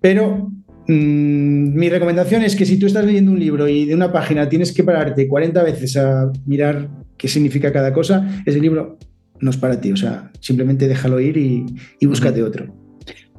pero 0.00 0.50
mm, 0.88 1.78
mi 1.78 1.88
recomendación 1.88 2.42
es 2.42 2.56
que 2.56 2.66
si 2.66 2.76
tú 2.76 2.86
estás 2.86 3.06
leyendo 3.06 3.30
un 3.30 3.38
libro 3.38 3.68
y 3.68 3.84
de 3.84 3.94
una 3.94 4.10
página 4.10 4.48
tienes 4.48 4.72
que 4.72 4.82
pararte 4.82 5.28
40 5.28 5.62
veces 5.62 5.96
a 5.96 6.32
mirar 6.44 6.88
qué 7.16 7.28
significa 7.28 7.72
cada 7.72 7.92
cosa, 7.92 8.42
ese 8.44 8.58
libro 8.58 8.98
no 9.38 9.50
es 9.50 9.56
para 9.58 9.80
ti, 9.80 9.92
o 9.92 9.96
sea, 9.96 10.32
simplemente 10.40 10.88
déjalo 10.88 11.20
ir 11.20 11.36
y, 11.36 11.64
búscate 12.04 12.42
otro. 12.42 12.66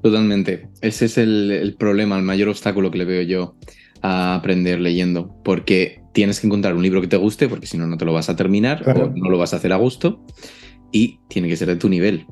Totalmente. 0.02 0.70
Ese 0.80 1.04
es 1.04 1.18
el, 1.18 1.76
problema, 1.78 2.18
el 2.18 2.24
mayor 2.24 2.48
obstáculo 2.48 2.92
que 2.92 3.00
le 3.00 3.04
veo 3.04 3.24
yo 3.24 3.58
a 4.02 4.36
aprender 4.36 4.80
leyendo, 4.80 5.36
porque 5.44 6.00
tienes 6.14 6.40
que 6.40 6.48
encontrar 6.48 6.78
un 6.78 6.82
libro 6.82 7.02
que 7.02 7.08
te 7.08 7.18
guste, 7.18 7.50
porque 7.50 7.68
si 7.68 7.78
no, 7.78 7.88
no 7.88 7.98
te 7.98 8.06
lo 8.06 8.14
vas 8.14 8.30
a 8.30 8.38
terminar 8.38 8.88
o 8.88 9.12
no 9.14 9.30
lo 9.30 9.38
vas 9.38 9.54
a 9.54 9.58
hacer 9.58 9.74
a 9.74 9.76
gusto 9.76 10.24
y 10.94 11.20
tiene 11.28 11.50
que 11.50 11.58
ser 11.58 11.68
de 11.68 11.76
tu 11.76 11.90
nivel. 11.90 12.26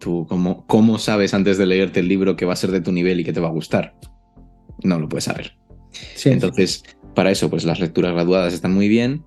Tú, 0.00 0.26
¿cómo, 0.28 0.66
¿cómo 0.66 0.98
sabes 0.98 1.34
antes 1.34 1.58
de 1.58 1.66
leerte 1.66 2.00
el 2.00 2.08
libro 2.08 2.34
que 2.34 2.46
va 2.46 2.54
a 2.54 2.56
ser 2.56 2.72
de 2.72 2.80
tu 2.80 2.90
nivel 2.90 3.20
y 3.20 3.24
que 3.24 3.32
te 3.32 3.38
va 3.38 3.48
a 3.48 3.52
gustar? 3.52 3.94
No 4.82 4.98
lo 4.98 5.08
puedes 5.08 5.24
saber. 5.24 5.52
Entonces, 6.24 6.82
para 7.14 7.30
eso, 7.30 7.50
pues 7.50 7.64
las 7.64 7.78
lecturas 7.78 8.12
graduadas 8.12 8.54
están 8.54 8.74
muy 8.74 8.88
bien, 8.88 9.22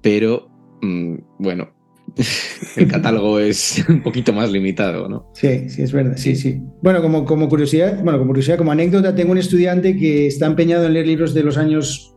pero 0.00 0.48
mm, 0.82 1.16
bueno, 1.40 1.74
el 2.76 2.86
catálogo 2.86 3.38
es 3.40 3.84
un 3.88 4.02
poquito 4.02 4.32
más 4.32 4.52
limitado, 4.52 5.08
¿no? 5.08 5.30
Sí, 5.34 5.68
sí, 5.68 5.82
es 5.82 5.92
verdad, 5.92 6.16
sí, 6.16 6.36
sí. 6.36 6.60
Bueno, 6.80 7.02
como, 7.02 7.24
como 7.24 7.48
curiosidad, 7.48 8.00
bueno, 8.04 8.18
como 8.18 8.28
curiosidad, 8.28 8.56
como 8.56 8.70
anécdota, 8.70 9.16
tengo 9.16 9.32
un 9.32 9.38
estudiante 9.38 9.96
que 9.96 10.28
está 10.28 10.46
empeñado 10.46 10.86
en 10.86 10.94
leer 10.94 11.08
libros 11.08 11.34
de 11.34 11.42
los 11.42 11.56
años 11.56 12.13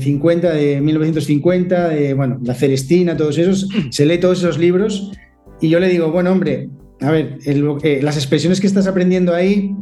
50, 0.00 0.58
eh, 0.58 0.74
de 0.74 0.80
1950, 0.80 1.88
de, 1.88 2.14
bueno, 2.14 2.38
La 2.42 2.54
Celestina, 2.54 3.16
todos 3.16 3.38
esos, 3.38 3.68
se 3.90 4.06
lee 4.06 4.18
todos 4.18 4.38
esos 4.38 4.58
libros 4.58 5.12
y 5.60 5.68
yo 5.68 5.80
le 5.80 5.88
digo, 5.88 6.10
bueno, 6.10 6.32
hombre, 6.32 6.70
a 7.00 7.10
ver, 7.10 7.38
eh, 7.44 8.00
las 8.02 8.16
expresiones 8.16 8.60
que 8.60 8.66
estás 8.66 8.86
aprendiendo 8.86 9.34
ahí 9.34 9.74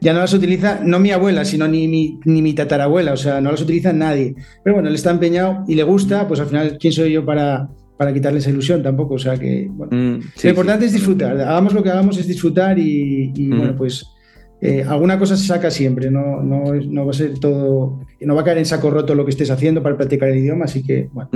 ya 0.00 0.12
no 0.12 0.20
las 0.20 0.34
utiliza, 0.34 0.80
no 0.84 0.98
mi 0.98 1.10
abuela, 1.10 1.44
sino 1.44 1.66
ni 1.68 1.88
mi, 1.88 2.20
ni 2.24 2.42
mi 2.42 2.52
tatarabuela, 2.52 3.12
o 3.12 3.16
sea, 3.16 3.40
no 3.40 3.50
las 3.50 3.62
utiliza 3.62 3.92
nadie. 3.92 4.34
Pero 4.62 4.74
bueno, 4.74 4.88
él 4.88 4.94
está 4.94 5.10
empeñado 5.10 5.64
y 5.66 5.74
le 5.74 5.82
gusta, 5.82 6.28
pues 6.28 6.40
al 6.40 6.46
final, 6.46 6.76
¿quién 6.78 6.92
soy 6.92 7.12
yo 7.12 7.24
para, 7.24 7.68
para 7.96 8.12
quitarle 8.12 8.38
esa 8.40 8.50
ilusión 8.50 8.82
tampoco? 8.82 9.14
O 9.14 9.18
sea 9.18 9.38
que, 9.38 9.68
bueno, 9.70 9.96
mm, 9.96 10.20
lo 10.42 10.50
importante 10.50 10.86
es 10.86 10.92
disfrutar, 10.92 11.40
hagamos 11.40 11.72
lo 11.72 11.82
que 11.82 11.90
hagamos, 11.90 12.18
es 12.18 12.26
disfrutar 12.26 12.78
y, 12.78 13.48
bueno, 13.48 13.74
pues 13.76 14.06
eh, 14.60 14.84
alguna 14.88 15.18
cosa 15.18 15.36
se 15.36 15.46
saca 15.46 15.70
siempre, 15.70 16.10
no, 16.10 16.42
no, 16.42 17.04
va 17.04 17.10
a 17.10 17.14
ser 17.14 17.38
todo, 17.38 18.00
no 18.20 18.34
va 18.34 18.40
a 18.40 18.44
caer 18.44 18.58
en 18.58 18.66
saco 18.66 18.90
roto 18.90 19.14
lo 19.14 19.24
que 19.24 19.30
estés 19.30 19.50
haciendo 19.50 19.82
para 19.82 19.96
practicar 19.96 20.30
el 20.30 20.38
idioma, 20.38 20.64
así 20.64 20.82
que 20.82 21.08
bueno. 21.12 21.30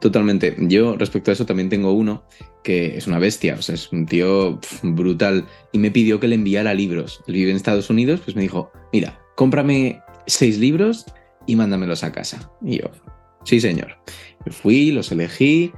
Totalmente. 0.00 0.54
Yo 0.60 0.96
respecto 0.96 1.30
a 1.30 1.34
eso 1.34 1.46
también 1.46 1.68
tengo 1.68 1.92
uno 1.92 2.22
que 2.62 2.96
es 2.96 3.06
una 3.06 3.18
bestia, 3.18 3.56
o 3.58 3.62
sea, 3.62 3.74
es 3.74 3.90
un 3.90 4.06
tío 4.06 4.60
brutal 4.82 5.46
y 5.72 5.78
me 5.78 5.90
pidió 5.90 6.20
que 6.20 6.28
le 6.28 6.36
enviara 6.36 6.74
libros. 6.74 7.22
Él 7.26 7.34
vive 7.34 7.50
en 7.50 7.56
Estados 7.56 7.90
Unidos, 7.90 8.20
pues 8.24 8.36
me 8.36 8.42
dijo, 8.42 8.70
mira, 8.92 9.18
cómprame 9.34 10.00
seis 10.26 10.58
libros 10.58 11.06
y 11.46 11.56
mándamelos 11.56 12.04
a 12.04 12.12
casa. 12.12 12.52
Y 12.62 12.78
yo, 12.78 12.90
sí 13.44 13.60
señor. 13.60 13.96
fui, 14.50 14.92
los 14.92 15.10
elegí, 15.10 15.72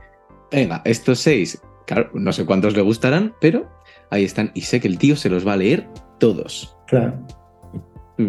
venga, 0.53 0.83
estos 0.85 1.21
seis, 1.21 1.61
claro, 1.87 2.11
no 2.13 2.33
sé 2.33 2.45
cuántos 2.45 2.77
le 2.77 2.83
gustarán, 2.83 3.35
pero 3.41 3.71
ahí 4.11 4.25
están 4.25 4.51
y 4.55 4.63
sé 4.63 4.81
que 4.81 4.89
el 4.89 4.99
tío 4.99 5.17
se 5.17 5.31
los 5.31 5.47
va 5.47 5.55
a 5.55 5.59
leer 5.59 5.89
todos. 6.21 6.77
Claro. 6.87 7.15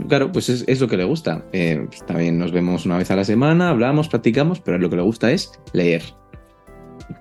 Claro, 0.07 0.31
pues 0.31 0.49
es, 0.49 0.81
lo 0.81 0.87
que 0.87 0.97
le 0.97 1.03
gusta. 1.03 1.45
Eh, 1.51 1.85
pues 1.87 2.05
también 2.05 2.39
nos 2.39 2.51
vemos 2.51 2.85
una 2.85 2.97
vez 2.97 3.11
a 3.11 3.15
la 3.15 3.25
semana, 3.25 3.69
hablamos, 3.69 4.07
practicamos, 4.07 4.59
pero 4.59 4.77
lo 4.77 4.89
que 4.89 4.95
le 4.95 5.01
gusta 5.01 5.31
es 5.31 5.51
leer. 5.73 6.01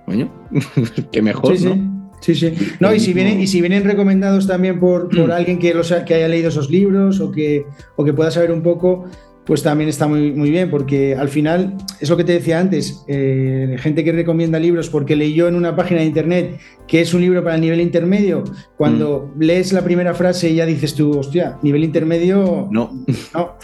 Coño, 0.07 0.33
qué 1.13 1.21
mejor, 1.21 1.59
sí, 1.59 1.65
¿no? 1.65 2.11
Sí, 2.21 2.35
sí. 2.35 2.55
No, 2.79 2.95
y 2.95 3.01
si, 3.01 3.13
vienen, 3.13 3.41
y 3.41 3.47
si 3.47 3.61
vienen 3.61 3.85
recomendados 3.85 4.47
también 4.47 4.79
por, 4.79 5.09
por 5.09 5.33
alguien 5.33 5.59
que, 5.59 5.75
los, 5.75 5.93
que 6.07 6.15
haya 6.15 6.29
leído 6.29 6.51
esos 6.51 6.71
libros 6.71 7.21
o 7.21 7.33
que, 7.33 7.65
o 7.97 8.05
que 8.05 8.13
pueda 8.13 8.31
saber 8.31 8.53
un 8.53 8.63
poco, 8.63 9.07
pues 9.51 9.65
también 9.65 9.91
está 9.91 10.07
muy, 10.07 10.31
muy 10.31 10.49
bien, 10.49 10.71
porque 10.71 11.17
al 11.17 11.29
final, 11.29 11.77
es 11.99 12.09
lo 12.09 12.17
que 12.17 12.23
te 12.23 12.35
decía 12.35 12.61
antes, 12.61 13.03
eh, 13.09 13.75
gente 13.81 14.05
que 14.05 14.13
recomienda 14.13 14.61
libros 14.61 14.89
porque 14.89 15.17
leyó 15.17 15.49
en 15.49 15.57
una 15.57 15.75
página 15.75 16.03
de 16.03 16.07
internet 16.07 16.61
que 16.87 17.01
es 17.01 17.13
un 17.15 17.21
libro 17.21 17.43
para 17.43 17.57
el 17.57 17.61
nivel 17.61 17.81
intermedio, 17.81 18.45
cuando 18.77 19.33
mm. 19.35 19.43
lees 19.43 19.73
la 19.73 19.83
primera 19.83 20.15
frase 20.15 20.51
y 20.51 20.55
ya 20.55 20.67
dices 20.67 20.95
tú, 20.95 21.19
hostia, 21.19 21.59
nivel 21.63 21.83
intermedio... 21.83 22.69
No. 22.71 23.05
No. 23.35 23.57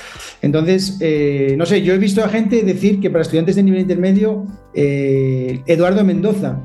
Entonces, 0.42 0.99
eh, 0.99 1.55
no 1.57 1.64
sé, 1.66 1.83
yo 1.83 1.94
he 1.94 1.99
visto 1.99 2.25
a 2.25 2.29
gente 2.29 2.64
decir 2.64 2.99
que 2.99 3.09
para 3.09 3.22
estudiantes 3.22 3.55
de 3.55 3.62
nivel 3.62 3.83
intermedio, 3.83 4.44
eh, 4.75 5.61
Eduardo 5.68 6.03
Mendoza. 6.03 6.61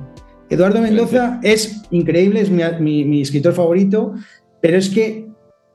Eduardo 0.50 0.82
Mendoza 0.82 1.40
es 1.44 1.84
increíble, 1.92 2.42
es 2.42 2.50
mi 2.50 3.22
escritor 3.22 3.54
favorito, 3.54 4.16
pero 4.62 4.78
es 4.78 4.90
que 4.90 5.31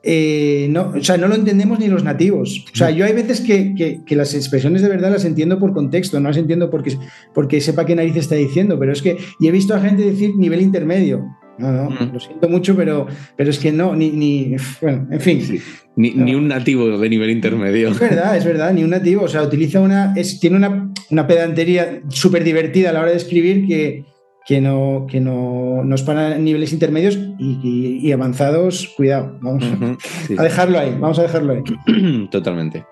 eh, 0.09 0.69
no, 0.71 0.93
o 0.97 1.03
sea, 1.03 1.17
no 1.17 1.27
lo 1.27 1.35
entendemos 1.35 1.81
ni 1.81 1.89
los 1.89 2.05
nativos. 2.05 2.65
O 2.73 2.77
sea, 2.77 2.91
yo 2.91 3.05
hay 3.05 3.13
veces 3.13 3.41
que, 3.41 4.05
las 4.15 4.35
expresiones 4.35 4.81
de 4.81 4.89
verdad 4.89 5.11
las 5.11 5.25
entiendo 5.25 5.59
por 5.59 5.73
contexto, 5.73 6.21
no 6.21 6.29
las 6.29 6.37
entiendo 6.37 6.71
porque, 6.71 6.97
porque 7.35 7.61
sepa 7.61 7.85
qué 7.85 7.97
nariz 7.97 8.15
está 8.15 8.37
diciendo, 8.37 8.79
pero 8.79 8.93
es 8.93 9.03
que, 9.03 9.17
y 9.41 9.49
he 9.49 9.51
visto 9.51 9.75
a 9.75 9.81
gente 9.81 10.05
decir 10.05 10.37
nivel 10.37 10.61
intermedio. 10.61 11.25
No, 11.59 11.73
no, 11.73 11.91
mm. 11.91 12.13
lo 12.13 12.21
siento 12.21 12.49
mucho, 12.49 12.77
pero, 12.77 13.09
pero 13.35 13.51
es 13.51 13.59
que 13.59 13.73
no, 13.73 13.97
ni, 13.97 14.11
ni 14.11 14.55
bueno, 14.81 15.09
en 15.11 15.21
fin. 15.21 15.61
Ni, 15.97 16.35
un 16.35 16.47
nativo 16.47 16.99
de 16.99 17.09
nivel 17.09 17.31
intermedio. 17.31 17.89
Es 17.89 17.99
verdad, 17.99 18.37
es 18.37 18.45
verdad, 18.45 18.73
ni 18.75 18.85
un 18.85 18.91
nativo. 18.91 19.23
O 19.23 19.29
sea, 19.29 19.43
utiliza 19.43 19.81
una, 19.81 20.15
es, 20.15 20.39
tiene 20.39 20.57
una, 20.57 20.93
una 21.11 21.27
pedantería 21.27 22.01
súper 22.11 22.45
divertida 22.45 22.91
a 22.91 22.93
la 22.93 23.01
hora 23.01 23.11
de 23.11 23.17
escribir 23.17 23.67
que, 23.67 24.05
que 24.47 24.61
no, 24.61 25.07
que 25.11 25.21
no, 25.21 25.83
es 25.93 26.03
para 26.03 26.39
niveles 26.39 26.73
intermedios 26.73 27.19
y, 27.39 28.13
avanzados, 28.13 28.89
cuidado, 28.97 29.37
vamos 29.43 29.65
a 30.39 30.43
dejarlo 30.43 30.79
ahí, 30.79 30.97
vamos 30.99 31.19
a 31.19 31.23
dejarlo 31.23 31.55
ahí. 31.55 32.29
Totalmente. 32.31 32.87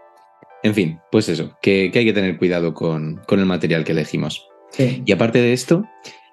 En 0.64 0.74
fin, 0.74 0.98
pues 1.12 1.28
eso, 1.28 1.56
que, 1.62 1.92
hay 1.94 2.04
que 2.04 2.12
tener 2.12 2.38
cuidado 2.38 2.74
con, 2.74 3.20
el 3.28 3.46
material 3.46 3.84
que 3.84 3.92
elegimos. 3.92 4.48
Y 4.76 5.12
aparte 5.12 5.38
de 5.38 5.52
esto, 5.52 5.84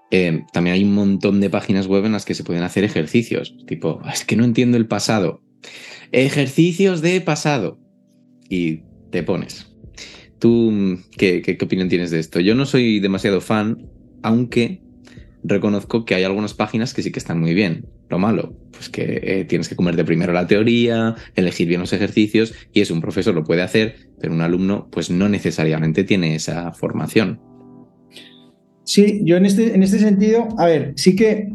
eh, 0.10 0.44
también 0.52 0.74
hay 0.74 0.84
un 0.84 0.96
montón 0.96 1.40
de 1.40 1.52
páginas 1.52 1.86
web 1.86 2.06
en 2.06 2.14
las 2.14 2.26
que 2.26 2.34
se 2.34 2.44
pueden 2.44 2.64
hacer 2.64 2.84
ejercicios, 2.84 3.56
tipo, 3.68 4.00
ah, 4.04 4.14
es 4.14 4.26
que 4.26 4.36
no 4.36 4.44
entiendo 4.44 4.78
el 4.78 4.88
pasado. 4.88 5.44
Ejercicios 6.12 7.02
de 7.02 7.22
pasado. 7.22 7.78
Y 8.50 8.82
te 9.12 9.22
pones. 9.22 9.68
¿Tú 10.40 10.98
qué, 11.16 11.44
qué 11.44 11.58
opinión 11.64 11.90
tienes 11.90 12.10
de 12.10 12.20
esto? 12.20 12.40
Yo 12.40 12.56
no 12.56 12.66
soy 12.66 13.00
demasiado 13.00 13.42
fan, 13.42 13.88
aunque 14.24 14.82
reconozco 15.44 16.06
que 16.06 16.16
hay 16.16 16.24
algunas 16.24 16.54
páginas 16.54 16.94
que 16.94 17.02
sí 17.02 17.12
que 17.12 17.20
están 17.20 17.40
muy 17.40 17.54
bien. 17.54 17.86
Lo 18.10 18.20
malo, 18.20 18.56
pues 18.72 18.90
que 18.90 19.20
eh, 19.24 19.46
tienes 19.46 19.70
que 19.70 19.76
comerte 19.76 20.04
primero 20.04 20.34
la 20.34 20.48
teoría, 20.48 21.16
elegir 21.36 21.68
bien 21.68 21.82
los 21.82 21.94
ejercicios, 21.94 22.54
y 22.74 22.82
eso 22.82 22.94
un 22.94 23.02
profesor 23.02 23.34
lo 23.34 23.44
puede 23.44 23.62
hacer, 23.62 23.96
pero 24.20 24.34
un 24.34 24.42
alumno 24.42 24.88
pues 24.92 25.10
no 25.10 25.30
necesariamente 25.30 26.04
tiene 26.04 26.36
esa 26.36 26.72
formación. 26.74 27.40
Sí, 28.84 29.22
yo 29.24 29.38
en 29.38 29.46
este, 29.46 29.74
en 29.74 29.84
este 29.84 30.00
sentido, 30.00 30.48
a 30.58 30.66
ver, 30.66 30.94
sí 30.96 31.16
que 31.16 31.54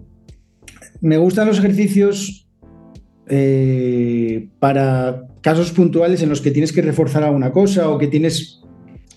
me 1.01 1.19
gustan 1.19 1.49
los 1.49 1.59
ejercicios 1.59 2.49
eh, 3.29 4.49
para 4.59 5.27
casos 5.41 5.73
puntuales 5.73 6.23
en 6.23 6.29
los 6.29 6.41
que 6.41 6.51
tienes 6.51 6.73
que 6.73 6.83
reforzar 6.83 7.23
alguna 7.25 7.53
cosa 7.53 7.91
o 7.91 7.99
que 7.99 8.07
tienes, 8.07 8.61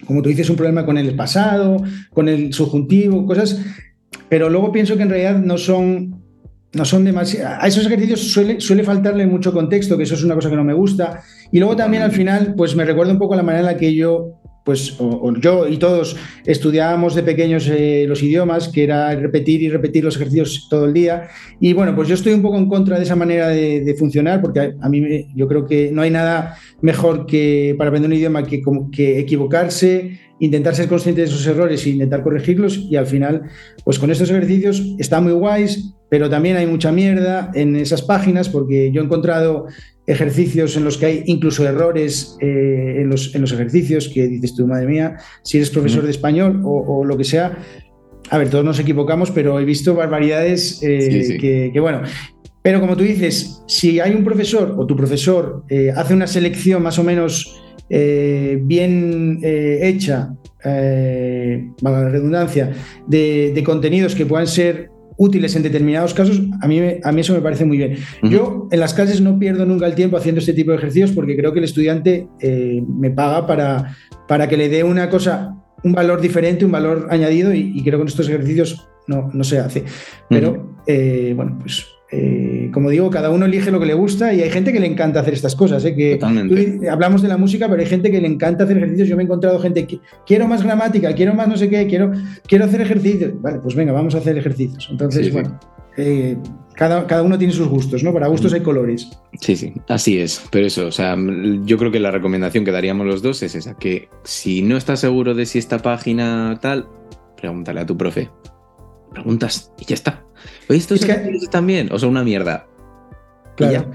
como 0.05 0.21
tú 0.21 0.29
dices, 0.29 0.49
un 0.49 0.55
problema 0.55 0.85
con 0.85 0.97
el 0.97 1.15
pasado, 1.15 1.83
con 2.11 2.27
el 2.27 2.53
subjuntivo, 2.53 3.25
cosas 3.25 3.61
pero 4.29 4.49
luego 4.49 4.71
pienso 4.71 4.95
que 4.95 5.03
en 5.03 5.09
realidad 5.09 5.39
no 5.39 5.57
son, 5.57 6.21
no 6.73 6.85
son 6.85 7.03
demasiado... 7.03 7.61
A 7.61 7.67
esos 7.67 7.85
ejercicios 7.85 8.31
suele, 8.31 8.59
suele 8.61 8.83
faltarle 8.83 9.25
mucho 9.25 9.51
contexto, 9.51 9.97
que 9.97 10.03
eso 10.03 10.15
es 10.15 10.23
una 10.23 10.35
cosa 10.35 10.49
que 10.49 10.55
no 10.55 10.63
me 10.63 10.73
gusta. 10.73 11.21
Y 11.51 11.59
luego 11.59 11.75
también 11.75 12.03
al 12.03 12.11
final, 12.11 12.53
pues 12.55 12.75
me 12.75 12.85
recuerda 12.85 13.11
un 13.11 13.19
poco 13.19 13.35
la 13.35 13.43
manera 13.43 13.61
en 13.61 13.73
la 13.73 13.77
que 13.77 13.95
yo 13.95 14.39
pues 14.69 14.99
yo 15.41 15.67
y 15.67 15.77
todos 15.77 16.15
estudiábamos 16.45 17.15
de 17.15 17.23
pequeños 17.23 17.67
eh, 17.67 18.05
los 18.07 18.21
idiomas, 18.21 18.67
que 18.67 18.83
era 18.83 19.15
repetir 19.15 19.63
y 19.63 19.69
repetir 19.69 20.03
los 20.03 20.15
ejercicios 20.15 20.67
todo 20.69 20.85
el 20.85 20.93
día. 20.93 21.27
Y 21.59 21.73
bueno, 21.73 21.95
pues 21.95 22.07
yo 22.07 22.13
estoy 22.13 22.33
un 22.33 22.43
poco 22.43 22.57
en 22.57 22.69
contra 22.69 22.97
de 22.97 23.03
esa 23.03 23.15
manera 23.15 23.47
de, 23.47 23.95
funcionar, 23.97 24.41
porque 24.41 24.75
a, 24.79 24.89
mí 24.89 25.25
yo 25.35 25.47
creo 25.47 25.65
que 25.65 25.89
no 25.91 26.03
hay 26.03 26.11
nada 26.11 26.55
mejor 26.81 27.25
que 27.25 27.73
para 27.79 27.89
aprender 27.89 28.11
un 28.11 28.17
idioma 28.17 28.43
que, 28.43 28.61
que 28.91 29.17
equivocarse, 29.17 30.19
intentar 30.39 30.75
ser 30.75 30.87
consciente 30.87 31.21
de 31.21 31.27
esos 31.27 31.45
errores 31.45 31.85
e 31.85 31.89
intentar 31.89 32.23
corregirlos 32.23 32.77
y 32.77 32.95
al 32.95 33.05
final, 33.05 33.43
pues 33.83 33.99
con 33.99 34.11
estos 34.11 34.29
ejercicios 34.29 34.83
está 34.97 35.21
muy 35.21 35.33
guays, 35.33 35.93
pero 36.09 36.29
también 36.29 36.57
hay 36.57 36.65
mucha 36.65 36.91
mierda 36.91 37.51
en 37.53 37.75
esas 37.75 38.01
páginas 38.01 38.49
porque 38.49 38.91
yo 38.91 39.01
he 39.01 39.05
encontrado 39.05 39.67
ejercicios 40.09 40.75
en 40.75 40.83
los 40.83 40.97
que 40.97 41.05
hay 41.05 41.23
incluso 41.27 41.67
errores 41.67 42.35
eh, 42.41 42.95
en, 42.99 43.09
los, 43.09 43.35
en, 43.35 43.41
los, 43.41 43.51
ejercicios 43.51 44.09
que 44.09 44.27
dices 44.27 44.55
tú, 44.55 44.65
madre 44.65 44.87
mía, 44.87 45.17
si 45.43 45.57
eres 45.57 45.69
profesor 45.69 46.03
de 46.03 46.09
español 46.09 46.61
o, 46.65 47.05
lo 47.05 47.15
que 47.15 47.23
sea. 47.23 47.57
A 48.31 48.37
ver, 48.39 48.49
todos 48.49 48.65
nos 48.65 48.79
equivocamos, 48.79 49.29
pero 49.29 49.59
he 49.59 49.65
visto 49.65 49.93
barbaridades 49.93 50.81
eh, 50.81 51.37
Que, 51.71 51.79
bueno. 51.79 52.01
Pero 52.61 52.81
como 52.81 52.97
tú 52.97 53.03
dices, 53.03 53.61
si 53.67 53.99
hay 53.99 54.13
un 54.13 54.23
profesor 54.23 54.75
o 54.77 54.85
tu 54.85 54.95
profesor 54.95 55.63
eh, 55.69 55.91
hace 55.95 56.13
una 56.13 56.27
selección 56.27 56.83
más 56.83 56.99
o 56.99 57.03
menos 57.03 57.55
bien 57.89 59.39
hecha, 59.41 60.33
eh, 60.63 61.69
la 61.81 62.09
redundancia, 62.09 62.71
de, 63.07 63.51
de 63.53 63.63
contenidos 63.63 64.15
que 64.15 64.25
puedan 64.25 64.47
ser 64.47 64.89
útiles 65.17 65.55
en 65.55 65.63
determinados 65.63 66.13
casos, 66.13 66.41
a 66.61 66.67
mí, 66.67 66.81
a 67.03 67.11
mí 67.11 67.21
eso 67.21 67.33
me 67.33 67.41
parece 67.41 67.65
muy 67.65 67.77
bien. 67.77 67.97
Yo 68.23 68.69
en 68.71 68.79
las 68.79 68.93
clases 68.93 69.19
no 69.19 69.37
pierdo 69.37 69.65
nunca 69.65 69.85
el 69.85 69.93
tiempo 69.93 70.15
haciendo 70.15 70.39
este 70.39 70.53
tipo 70.53 70.71
de 70.71 70.77
ejercicios 70.77 71.11
porque 71.11 71.35
creo 71.35 71.51
que 71.51 71.59
el 71.59 71.65
estudiante 71.65 72.27
eh, 72.39 72.81
me 72.87 73.11
paga 73.11 73.45
para, 73.45 73.97
para 74.29 74.47
que 74.47 74.55
le 74.55 74.69
dé 74.69 74.85
una 74.85 75.09
cosa, 75.09 75.55
un 75.83 75.91
valor 75.91 76.21
diferente, 76.21 76.63
un 76.63 76.71
valor 76.71 77.07
añadido 77.09 77.53
y, 77.53 77.81
creo 77.81 77.93
que 77.93 77.97
con 77.97 78.07
estos 78.07 78.29
ejercicios 78.29 78.87
no, 79.07 79.29
no 79.33 79.43
se 79.43 79.59
hace. 79.59 79.83
Pero 80.29 80.77
eh, 80.87 81.33
bueno, 81.35 81.59
pues 81.59 81.85
eh, 82.11 82.71
como 82.73 82.89
digo, 82.89 83.09
cada 83.11 83.29
uno 83.29 83.45
elige 83.45 83.69
lo 83.69 83.79
que 83.79 83.85
le 83.85 83.93
gusta 83.93 84.33
y 84.33 84.41
hay 84.41 84.49
gente 84.49 84.73
que 84.73 84.79
le 84.79 84.87
encanta 84.87 85.19
hacer 85.19 85.33
estas 85.33 85.55
cosas. 85.55 85.85
¿eh? 85.85 85.95
Que 85.95 86.19
hablamos 86.89 87.21
de 87.21 87.27
la 87.27 87.37
música, 87.37 87.67
pero 87.69 87.81
hay 87.81 87.87
gente 87.87 88.09
que 88.09 88.19
le 88.19 88.27
encanta 88.27 88.63
hacer 88.63 88.77
ejercicios. 88.77 89.07
Yo 89.07 89.15
me 89.15 89.23
he 89.23 89.25
encontrado 89.25 89.59
gente 89.59 89.85
que 89.85 89.99
quiero 90.25 90.47
más 90.47 90.63
gramática, 90.63 91.13
quiero 91.13 91.35
más 91.35 91.47
no 91.47 91.57
sé 91.57 91.69
qué, 91.69 91.85
quiero, 91.87 92.11
quiero 92.47 92.65
hacer 92.65 92.81
ejercicios. 92.81 93.39
Vale, 93.41 93.59
pues 93.59 93.75
venga, 93.75 93.91
vamos 93.91 94.15
a 94.15 94.19
hacer 94.19 94.37
ejercicios. 94.37 94.87
Entonces, 94.89 95.31
bueno, 95.31 95.59
eh, 95.97 96.35
cada, 96.75 97.05
cada, 97.05 97.21
uno 97.21 97.37
tiene 97.37 97.53
sus 97.53 97.67
gustos, 97.67 98.03
¿no? 98.03 98.11
Para 98.11 98.27
gustos 98.27 98.53
hay 98.53 98.61
colores. 98.61 99.11
Sí, 99.39 99.55
sí, 99.55 99.73
así 99.87 100.19
es. 100.19 100.41
Pero 100.49 100.65
eso, 100.65 100.87
o 100.87 100.91
sea, 100.91 101.15
yo 101.63 101.77
creo 101.77 101.91
que 101.91 101.99
la 101.99 102.09
recomendación 102.09 102.65
que 102.65 102.71
daríamos 102.71 103.05
los 103.05 103.21
dos 103.21 103.43
es 103.43 103.53
esa, 103.53 103.75
que 103.75 104.09
si 104.23 104.63
no 104.63 104.77
estás 104.77 104.99
seguro 104.99 105.35
de 105.35 105.45
si 105.45 105.59
esta 105.59 105.79
página 105.79 106.57
tal, 106.59 106.87
pregúntale 107.37 107.81
a 107.81 107.85
tu 107.85 107.95
profe. 107.97 108.29
Preguntas 109.11 109.71
y 109.77 109.85
ya 109.85 109.95
está. 109.95 110.23
¿Esto 110.67 110.95
es 110.95 111.05
que 111.05 111.15
también? 111.51 111.91
O 111.91 111.99
sea, 111.99 112.09
una 112.09 112.23
mierda. 112.23 112.67
Claro. 113.55 113.91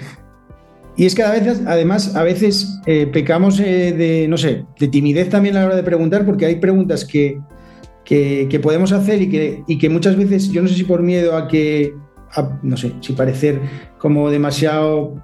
Y, 0.97 1.07
es 1.07 1.15
que 1.15 1.23
a 1.23 1.31
veces, 1.31 1.63
además, 1.67 2.15
a 2.15 2.23
veces 2.23 2.81
eh, 2.87 3.07
pecamos 3.07 3.59
eh, 3.61 3.93
de, 3.93 4.29
no 4.29 4.37
sé, 4.37 4.65
de 4.79 4.89
timidez 4.89 5.29
también 5.29 5.57
a 5.57 5.61
la 5.61 5.67
hora 5.67 5.77
de 5.77 5.83
preguntar, 5.83 6.25
porque 6.25 6.47
hay 6.47 6.57
preguntas 6.57 7.05
que, 7.05 7.41
que, 8.05 8.61
podemos 8.63 8.93
hacer 8.93 9.23
y 9.23 9.29
que, 9.29 9.65
y 9.67 9.79
que 9.79 9.89
muchas 9.89 10.17
veces, 10.17 10.51
yo 10.51 10.63
no 10.63 10.69
sé 10.69 10.75
si 10.75 10.85
por 10.85 11.03
miedo 11.03 11.37
a 11.37 11.49
que, 11.49 11.95
no 12.63 12.77
sé, 12.77 12.93
si 13.01 13.13
parecer 13.15 13.61
como 13.99 14.31
demasiado 14.31 15.23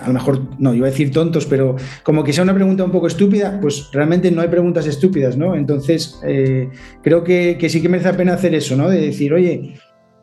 a 0.00 0.06
lo 0.06 0.14
mejor, 0.14 0.40
no, 0.58 0.74
iba 0.74 0.86
a 0.86 0.90
decir 0.90 1.10
tontos, 1.10 1.46
pero 1.46 1.76
como 2.02 2.24
que 2.24 2.32
sea 2.32 2.44
una 2.44 2.54
pregunta 2.54 2.84
un 2.84 2.90
poco 2.90 3.06
estúpida, 3.06 3.58
pues 3.60 3.90
realmente 3.92 4.30
no 4.30 4.40
hay 4.42 4.48
preguntas 4.48 4.86
estúpidas, 4.86 5.36
¿no? 5.36 5.54
Entonces, 5.54 6.20
eh, 6.26 6.68
creo 7.02 7.24
que, 7.24 7.56
que, 7.58 7.68
sí 7.68 7.82
que 7.82 7.88
merece 7.88 8.10
la 8.10 8.16
pena 8.16 8.34
hacer 8.34 8.54
eso, 8.54 8.76
¿no? 8.76 8.88
De 8.88 9.00
decir, 9.00 9.32
oye, 9.32 9.74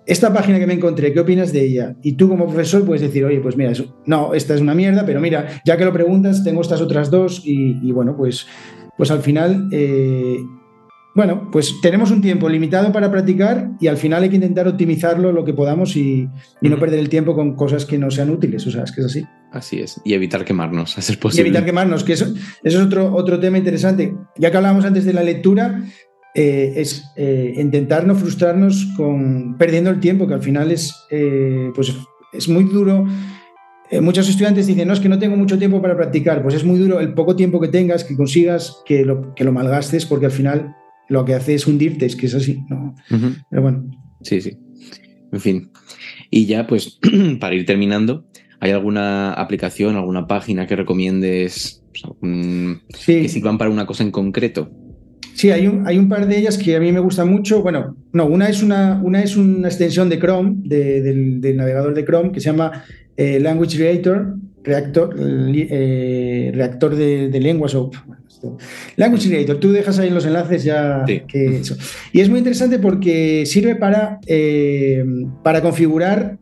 esta 0.08 0.34
página 0.34 0.58
que 0.58 0.66
me 0.66 0.74
encontré, 0.74 1.12
¿qué 1.12 1.20
opinas 1.20 1.52
de 1.52 1.66
ella? 1.66 1.96
Y 2.02 2.14
tú 2.14 2.30
como 2.30 2.46
profesor 2.46 2.86
puedes 2.86 3.02
decir, 3.02 3.26
oye, 3.26 3.42
pues 3.42 3.58
mira, 3.58 3.74
no, 4.06 4.34
esta 4.34 4.56
es 4.56 4.62
una 4.62 4.74
mierda, 4.74 5.06
pero 5.06 5.20
mira, 5.20 5.62
ya 5.66 5.76
que 5.76 5.84
lo 5.84 5.92
preguntas, 5.92 6.46
tengo 6.46 6.62
estas 6.62 6.80
otras 6.80 7.12
dos 7.12 7.42
y, 7.44 7.92
bueno, 7.92 8.16
pues, 8.16 8.48
pues 8.98 9.12
al 9.12 9.20
final, 9.20 9.68
eh, 9.72 10.38
bueno, 11.18 11.50
pues 11.52 11.82
tenemos 11.82 12.12
un 12.12 12.22
tiempo 12.22 12.48
limitado 12.48 12.92
para 12.92 13.10
practicar 13.10 13.72
y 13.80 13.88
al 13.88 13.98
final 13.98 14.22
hay 14.22 14.30
que 14.30 14.36
intentar 14.36 14.68
optimizarlo 14.68 15.32
lo 15.32 15.44
que 15.44 15.52
podamos 15.52 15.96
y, 15.96 16.30
no 16.62 16.78
perder 16.78 17.00
el 17.00 17.10
tiempo 17.10 17.34
con 17.34 17.56
cosas 17.56 17.88
que 17.88 17.98
no 17.98 18.12
sean 18.12 18.30
útiles, 18.30 18.68
o 18.68 18.70
sea, 18.70 18.84
es 18.84 18.92
que 18.92 19.02
es 19.02 19.08
así. 19.08 19.26
Así 19.52 19.80
es, 19.80 20.00
y 20.06 20.14
evitar 20.14 20.46
quemarnos, 20.46 20.96
a 21.00 21.02
ser 21.02 21.18
posible. 21.18 21.42
Y 21.42 21.48
evitar 21.48 21.66
quemarnos, 21.66 22.04
que 22.04 22.14
eso, 22.14 22.26
eso 22.64 22.80
es 22.80 22.86
otro, 22.86 23.16
otro 23.16 23.40
tema 23.40 23.58
interesante. 23.58 24.16
Ya 24.38 24.52
que 24.52 24.58
hablábamos 24.58 24.86
antes 24.86 25.06
de 25.06 25.14
la 25.14 25.24
lectura, 25.24 25.86
eh, 26.36 26.74
es 26.76 27.04
eh, 27.16 27.56
intentar 27.58 28.06
no 28.06 28.14
frustrarnos 28.14 28.94
con 28.96 29.58
perdiendo 29.58 29.90
el 29.90 30.00
tiempo, 30.00 30.28
que 30.28 30.36
al 30.36 30.44
final 30.44 30.72
es, 30.72 30.94
eh, 31.10 31.72
pues 31.74 31.96
es 32.32 32.48
muy 32.48 32.66
duro. 32.66 33.08
muchos 34.02 34.30
estudiantes 34.30 34.68
dicen, 34.68 34.88
no, 34.88 34.94
es 34.94 35.00
que 35.00 35.10
no 35.10 35.18
tengo 35.18 35.36
mucho 35.36 35.58
tiempo 35.58 35.82
para 35.82 35.96
practicar. 35.96 36.44
Pues 36.44 36.54
es 36.54 36.64
muy 36.64 36.78
duro 36.78 37.00
el 37.00 37.16
poco 37.16 37.36
tiempo 37.36 37.60
que 37.60 37.70
tengas, 37.70 38.04
que 38.04 38.16
consigas, 38.16 38.84
que 38.86 39.04
lo, 39.04 39.34
que 39.34 39.44
lo 39.44 39.52
malgastes, 39.52 40.06
porque 40.06 40.28
al 40.28 40.32
final 40.32 40.76
lo 41.10 41.26
que 41.26 41.34
hace 41.34 41.54
es 41.54 41.68
hundirte, 41.68 42.06
es 42.06 42.16
que 42.16 42.26
es 42.26 42.36
así. 42.36 42.60
¿no? 42.70 42.96
Pero 43.50 43.62
bueno. 43.62 43.90
Sí, 44.22 44.42
sí. 44.42 44.58
En 45.32 45.40
fin. 45.40 45.72
Y 46.30 46.46
ya, 46.46 46.68
pues, 46.68 47.00
para 47.40 47.56
ir 47.56 47.66
terminando, 47.66 48.26
¿hay 48.60 48.72
alguna 48.72 49.34
aplicación, 49.34 49.96
alguna 49.96 50.28
página 50.28 50.68
que 50.68 50.76
recomiendes 50.76 51.84
que 53.06 53.30
sirvan 53.30 53.58
para 53.58 53.70
una 53.70 53.86
cosa 53.86 54.04
en 54.04 54.12
concreto? 54.12 54.72
Sí, 55.38 55.52
hay 55.52 55.68
un, 55.68 55.88
hay 55.88 56.00
un 56.00 56.10
par 56.10 56.28
de 56.28 56.36
ellas 56.36 56.58
que 56.58 56.76
a 56.76 56.80
mí 56.80 56.92
me 56.92 57.00
gustan 57.00 57.30
mucho. 57.30 57.62
Bueno, 57.62 57.96
no, 58.12 58.26
una 58.26 58.50
es 58.50 58.64
una, 58.64 59.00
una, 59.04 59.22
es 59.22 59.38
una 59.38 59.68
extensión 59.68 60.10
de 60.10 60.18
Chrome, 60.18 60.56
del, 60.64 61.56
navegador 61.56 61.94
de 61.94 62.04
Chrome, 62.04 62.32
que 62.32 62.40
se 62.40 62.50
llama 62.50 62.84
eh, 63.16 63.40
Language 63.40 63.78
Creator, 63.78 64.36
reactor, 64.64 65.16
eh, 65.20 66.52
reactor 66.56 66.96
de, 66.96 67.40
lenguas 67.40 67.76
o 67.76 67.92
Language 68.96 69.30
Creator, 69.30 69.58
tú 69.58 69.72
dejas 69.72 70.00
ahí 70.00 70.10
los 70.10 70.26
enlaces 70.26 70.64
ya 70.64 71.06
que 71.06 71.58
eso. 71.58 71.76
Y 72.12 72.22
es 72.22 72.30
muy 72.30 72.40
interesante 72.40 72.80
porque 72.80 73.46
sirve 73.46 73.76
para, 73.76 74.20
eh, 74.28 75.04
para 75.44 75.62
configurar 75.62 76.38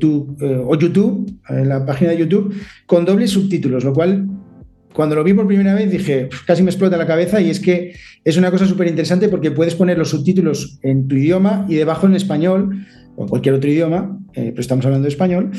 tu, 0.00 0.36
o 0.66 0.76
YouTube, 0.76 1.38
la 1.48 1.86
página 1.86 2.10
de 2.10 2.18
YouTube, 2.18 2.52
con 2.84 3.04
dobles 3.04 3.30
subtítulos, 3.30 3.84
lo 3.84 3.92
cual 3.92 4.26
cuando 4.92 5.14
lo 5.14 5.24
vi 5.24 5.32
por 5.32 5.46
primera 5.46 5.74
vez 5.74 5.90
dije, 5.90 6.28
casi 6.46 6.62
me 6.62 6.70
explota 6.70 6.96
la 6.96 7.06
cabeza 7.06 7.40
y 7.40 7.50
es 7.50 7.60
que 7.60 7.94
es 8.24 8.36
una 8.36 8.50
cosa 8.50 8.66
súper 8.66 8.88
interesante 8.88 9.28
porque 9.28 9.50
puedes 9.50 9.74
poner 9.74 9.98
los 9.98 10.10
subtítulos 10.10 10.78
en 10.82 11.08
tu 11.08 11.16
idioma 11.16 11.66
y 11.68 11.74
debajo 11.74 12.06
en 12.06 12.14
español 12.14 12.86
o 13.16 13.22
en 13.24 13.28
cualquier 13.28 13.54
otro 13.54 13.70
idioma, 13.70 14.18
eh, 14.34 14.48
pero 14.50 14.60
estamos 14.60 14.84
hablando 14.86 15.04
de 15.04 15.10
español, 15.10 15.50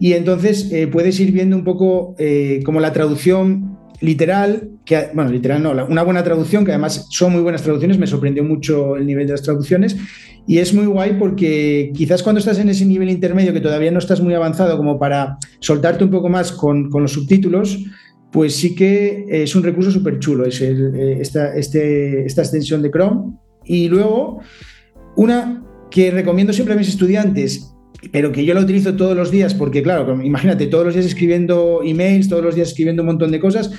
y 0.00 0.14
entonces 0.14 0.72
eh, 0.72 0.86
puedes 0.86 1.20
ir 1.20 1.30
viendo 1.30 1.56
un 1.56 1.62
poco 1.62 2.14
eh, 2.18 2.60
como 2.64 2.80
la 2.80 2.94
traducción 2.94 3.76
literal, 4.02 4.68
que, 4.84 5.08
bueno, 5.14 5.30
literal 5.30 5.62
no, 5.62 5.72
una 5.86 6.02
buena 6.02 6.22
traducción, 6.22 6.64
que 6.64 6.72
además 6.72 7.06
son 7.10 7.32
muy 7.32 7.40
buenas 7.40 7.62
traducciones, 7.62 7.98
me 7.98 8.06
sorprendió 8.06 8.44
mucho 8.44 8.96
el 8.96 9.06
nivel 9.06 9.26
de 9.26 9.32
las 9.32 9.42
traducciones, 9.42 9.96
y 10.46 10.58
es 10.58 10.74
muy 10.74 10.86
guay 10.86 11.14
porque 11.18 11.92
quizás 11.94 12.22
cuando 12.22 12.40
estás 12.40 12.58
en 12.58 12.68
ese 12.68 12.84
nivel 12.84 13.08
intermedio 13.08 13.52
que 13.52 13.60
todavía 13.60 13.92
no 13.92 14.00
estás 14.00 14.20
muy 14.20 14.34
avanzado 14.34 14.76
como 14.76 14.98
para 14.98 15.38
soltarte 15.60 16.04
un 16.04 16.10
poco 16.10 16.28
más 16.28 16.50
con, 16.52 16.90
con 16.90 17.02
los 17.02 17.12
subtítulos, 17.12 17.78
pues 18.32 18.56
sí 18.56 18.74
que 18.74 19.26
es 19.28 19.54
un 19.54 19.62
recurso 19.62 19.90
súper 19.90 20.18
chulo, 20.18 20.44
es 20.46 20.60
eh, 20.60 21.18
esta, 21.20 21.54
este, 21.54 22.24
esta 22.24 22.42
extensión 22.42 22.82
de 22.82 22.90
Chrome. 22.90 23.34
Y 23.64 23.88
luego, 23.88 24.40
una 25.16 25.62
que 25.90 26.10
recomiendo 26.10 26.52
siempre 26.52 26.74
a 26.74 26.78
mis 26.78 26.88
estudiantes, 26.88 27.71
pero 28.10 28.32
que 28.32 28.44
yo 28.44 28.54
la 28.54 28.60
utilizo 28.60 28.94
todos 28.96 29.16
los 29.16 29.30
días, 29.30 29.54
porque 29.54 29.82
claro, 29.82 30.20
imagínate, 30.22 30.66
todos 30.66 30.86
los 30.86 30.94
días 30.94 31.06
escribiendo 31.06 31.80
emails, 31.84 32.28
todos 32.28 32.42
los 32.42 32.54
días 32.54 32.68
escribiendo 32.68 33.02
un 33.02 33.06
montón 33.06 33.30
de 33.30 33.40
cosas, 33.40 33.70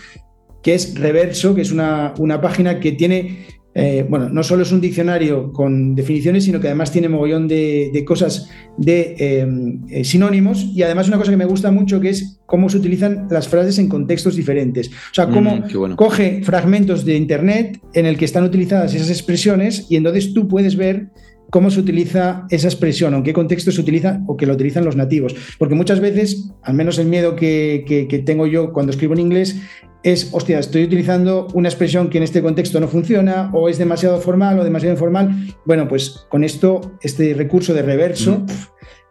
que 0.61 0.73
es 0.75 0.97
Reverso, 0.97 1.53
que 1.53 1.61
es 1.61 1.71
una, 1.71 2.13
una 2.17 2.39
página 2.39 2.79
que 2.79 2.93
tiene 2.93 3.45
eh, 3.75 4.05
bueno, 4.07 4.29
no 4.29 4.43
solo 4.43 4.61
es 4.61 4.71
un 4.71 4.81
diccionario 4.81 5.51
con 5.51 5.95
definiciones, 5.95 6.43
sino 6.43 6.59
que 6.59 6.67
además 6.67 6.91
tiene 6.91 7.09
mogollón 7.09 7.47
de, 7.47 8.03
cosas 8.05 8.49
de 8.77 9.15
eh, 9.17 9.47
eh, 9.89 10.03
sinónimos 10.03 10.63
y 10.75 10.83
además 10.83 11.07
una 11.07 11.17
cosa 11.17 11.31
que 11.31 11.37
me 11.37 11.45
gusta 11.45 11.71
mucho 11.71 11.99
que 11.99 12.09
es 12.09 12.39
cómo 12.45 12.69
se 12.69 12.77
utilizan 12.77 13.27
las 13.31 13.47
frases 13.47 13.79
en 13.79 13.89
contextos 13.89 14.35
diferentes. 14.35 14.89
O 14.89 15.13
sea, 15.13 15.27
cómo 15.27 15.57
mm, 15.57 15.95
coge 15.95 16.43
fragmentos 16.43 17.03
de 17.03 17.15
Internet 17.15 17.79
en 17.93 18.05
el 18.05 18.17
que 18.17 18.25
están 18.25 18.43
utilizadas 18.43 18.93
esas 18.93 19.09
expresiones 19.09 19.87
y 19.89 19.95
entonces 19.95 20.33
tú 20.33 20.47
puedes 20.47 20.75
ver 20.75 21.09
cómo 21.53 21.69
se 21.69 21.79
utiliza 21.79 22.47
esa 22.49 22.67
expresión, 22.67 23.13
o 23.13 23.17
en 23.17 23.23
qué 23.23 23.31
contexto 23.31 23.71
se 23.71 23.79
utiliza 23.79 24.21
o 24.25 24.35
que 24.35 24.47
lo 24.47 24.53
utilizan 24.53 24.83
los 24.85 24.95
nativos. 24.95 25.35
Porque 25.59 25.75
muchas 25.75 25.99
veces, 25.99 26.49
al 26.63 26.73
menos 26.73 26.97
el 26.97 27.05
miedo 27.05 27.35
que 27.35 28.23
tengo 28.25 28.47
yo 28.47 28.73
cuando 28.73 28.91
escribo 28.91 29.13
en 29.13 29.19
inglés, 29.19 29.61
es, 30.01 30.29
hostia, 30.33 30.57
estoy 30.59 30.83
utilizando 30.83 31.47
una 31.53 31.69
expresión 31.69 32.09
que 32.09 32.17
en 32.17 32.23
este 32.23 32.41
contexto 32.41 32.79
no 32.79 32.87
funciona 32.87 33.51
o 33.53 33.69
es 33.69 33.77
demasiado 33.77 34.19
formal 34.19 34.59
o 34.59 34.63
demasiado 34.63 34.93
informal. 34.95 35.55
Bueno, 35.63 35.87
pues 35.87 36.25
con 36.27 36.43
esto, 36.43 36.97
este 37.01 37.35
recurso 37.35 37.73
de 37.73 37.83
reverso 37.83 38.43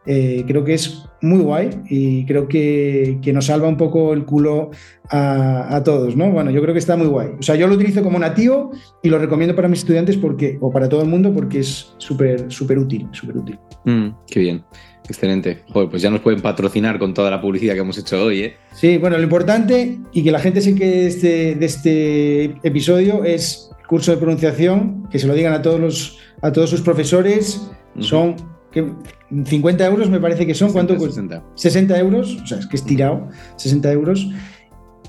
eh, 0.06 0.44
creo 0.46 0.64
que 0.64 0.74
es 0.74 1.04
muy 1.20 1.40
guay 1.40 1.70
y 1.88 2.26
creo 2.26 2.48
que, 2.48 3.20
nos 3.32 3.46
salva 3.46 3.68
un 3.68 3.76
poco 3.76 4.12
el 4.12 4.24
culo 4.24 4.70
a, 5.08 5.80
todos, 5.84 6.16
¿no? 6.16 6.30
Bueno, 6.30 6.50
yo 6.50 6.60
creo 6.62 6.72
que 6.72 6.78
está 6.78 6.96
muy 6.96 7.06
guay. 7.06 7.28
O 7.38 7.42
sea, 7.42 7.54
yo 7.54 7.66
lo 7.66 7.74
utilizo 7.74 8.02
como 8.02 8.18
nativo 8.18 8.72
y 9.02 9.08
lo 9.08 9.18
recomiendo 9.18 9.54
para 9.54 9.68
mis 9.68 9.80
estudiantes 9.80 10.16
porque, 10.16 10.58
o 10.60 10.72
para 10.72 10.88
todo 10.88 11.02
el 11.02 11.08
mundo 11.08 11.32
porque 11.32 11.60
es 11.60 11.92
súper, 11.98 12.50
súper 12.50 12.78
útil, 12.78 13.08
súper 13.12 13.36
útil. 13.36 13.58
Mm, 13.84 14.08
qué 14.26 14.40
bien. 14.40 14.64
Excelente. 15.08 15.62
Joder, 15.68 15.90
pues 15.90 16.02
ya 16.02 16.10
nos 16.10 16.20
pueden 16.20 16.40
patrocinar 16.40 16.98
con 16.98 17.12
toda 17.12 17.30
la 17.30 17.40
publicidad 17.40 17.74
que 17.74 17.80
hemos 17.80 17.98
hecho 17.98 18.24
hoy, 18.24 18.42
¿eh? 18.42 18.56
Sí, 18.72 18.98
bueno, 18.98 19.16
lo 19.18 19.22
importante 19.22 19.98
y 20.12 20.22
que 20.22 20.30
la 20.30 20.38
gente 20.38 20.60
se 20.60 20.74
quede 20.74 21.02
de 21.02 21.06
este, 21.06 21.54
de 21.56 21.66
este 21.66 22.44
episodio 22.62 23.24
es 23.24 23.70
curso 23.88 24.12
de 24.12 24.16
pronunciación, 24.16 25.08
que 25.10 25.18
se 25.18 25.26
lo 25.26 25.34
digan 25.34 25.52
a 25.52 25.60
todos 25.60 25.78
los 25.78 26.18
a 26.40 26.52
todos 26.52 26.70
sus 26.70 26.80
profesores. 26.80 27.70
Son 27.98 28.36
50 29.44 29.86
euros 29.86 30.10
me 30.10 30.20
parece 30.20 30.46
que 30.46 30.54
son. 30.54 30.72
¿Cuánto 30.72 30.98
60. 30.98 31.42
60 31.54 31.98
euros, 31.98 32.38
o 32.42 32.46
sea, 32.46 32.58
es 32.58 32.66
que 32.66 32.76
es 32.76 32.84
tirado, 32.84 33.28
60 33.56 33.92
euros. 33.92 34.28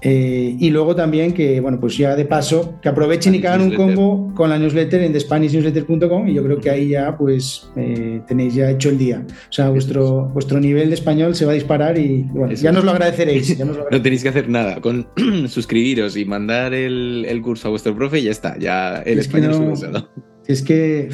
Eh, 0.06 0.58
y 0.60 0.70
luego 0.70 0.96
también 0.96 1.34
que, 1.34 1.62
bueno, 1.62 1.80
pues 1.80 1.96
ya 1.96 2.14
de 2.14 2.26
paso, 2.26 2.78
que 2.82 2.90
aprovechen 2.90 3.36
y 3.36 3.40
que 3.40 3.48
hagan 3.48 3.62
un 3.62 3.74
combo 3.74 4.34
con 4.36 4.50
la 4.50 4.60
newsletter 4.60 5.02
en 5.02 5.14
thespanishnewsletter.com 5.14 6.28
y 6.28 6.34
yo 6.34 6.44
creo 6.44 6.60
que 6.60 6.70
ahí 6.70 6.90
ya, 6.90 7.18
pues, 7.18 7.70
eh, 7.78 8.20
tenéis 8.28 8.54
ya 8.54 8.70
hecho 8.70 8.90
el 8.90 8.98
día. 8.98 9.26
O 9.26 9.52
sea, 9.54 9.70
vuestro, 9.70 10.26
vuestro 10.34 10.60
nivel 10.60 10.90
de 10.90 10.96
español 10.96 11.36
se 11.36 11.46
va 11.46 11.52
a 11.52 11.56
disparar 11.56 11.98
y, 11.98 12.24
bueno, 12.34 12.54
ya 12.54 12.74
nos 12.74 12.84
lo 12.84 12.92
agradeceréis. 12.92 13.58
no 13.60 14.02
tenéis 14.02 14.24
que 14.24 14.30
hacer 14.30 14.50
nada, 14.50 14.82
con 14.82 15.08
suscribiros 15.48 16.18
y 16.18 16.26
mandar 16.26 16.74
el, 16.74 17.26
el, 17.26 17.42
curso 17.42 17.70
a 17.70 17.72
vuestro 17.72 17.96
profe 17.96 18.20
y 18.20 18.24
ya 18.24 18.32
está, 18.32 18.60
ya 18.60 18.98
el 19.06 19.20
español 19.20 19.54
sube 19.54 19.76
solo. 19.78 20.10
Es 20.46 20.62
que 20.62 21.08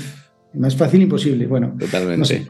más 0.53 0.75
fácil 0.75 1.01
imposible. 1.01 1.45
Bueno, 1.47 1.75
totalmente. 1.77 2.47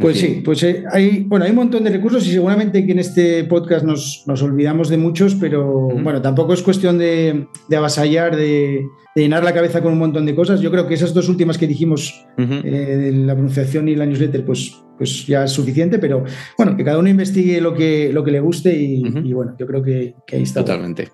Pues 0.00 0.18
sí, 0.18 0.42
pues 0.44 0.62
eh, 0.62 0.84
hay, 0.90 1.24
bueno, 1.24 1.44
hay 1.44 1.50
un 1.50 1.56
montón 1.56 1.84
de 1.84 1.90
recursos 1.90 2.26
y 2.26 2.30
seguramente 2.30 2.84
que 2.86 2.92
en 2.92 2.98
este 2.98 3.44
podcast 3.44 3.84
nos, 3.84 4.24
olvidamos 4.42 4.88
de 4.88 4.96
muchos, 4.96 5.34
pero 5.34 5.88
bueno, 5.88 6.22
tampoco 6.22 6.54
es 6.54 6.62
cuestión 6.62 6.98
de, 6.98 7.46
avasallar, 7.76 8.34
de, 8.34 8.86
llenar 9.14 9.44
la 9.44 9.52
cabeza 9.52 9.82
con 9.82 9.92
un 9.92 9.98
montón 9.98 10.24
de 10.26 10.34
cosas. 10.34 10.60
Yo 10.60 10.70
creo 10.70 10.86
que 10.86 10.94
esas 10.94 11.12
dos 11.12 11.28
últimas 11.28 11.58
que 11.58 11.66
dijimos, 11.66 12.26
eh, 12.38 13.12
la 13.14 13.34
pronunciación 13.34 13.88
y 13.88 13.96
la 13.96 14.06
newsletter, 14.06 14.44
pues, 14.44 14.82
pues 14.96 15.26
ya 15.26 15.44
es 15.44 15.50
suficiente, 15.50 15.98
pero 15.98 16.24
bueno, 16.56 16.76
que 16.76 16.84
cada 16.84 16.98
uno 16.98 17.08
investigue 17.08 17.60
lo 17.60 17.74
que, 17.74 18.10
lo 18.12 18.24
que 18.24 18.30
le 18.30 18.40
guste 18.40 18.74
y, 18.74 19.32
bueno, 19.32 19.54
yo 19.58 19.66
creo 19.66 19.82
que, 19.82 20.14
que 20.26 20.36
ahí 20.36 20.42
está. 20.42 20.60
Totalmente. 20.60 21.08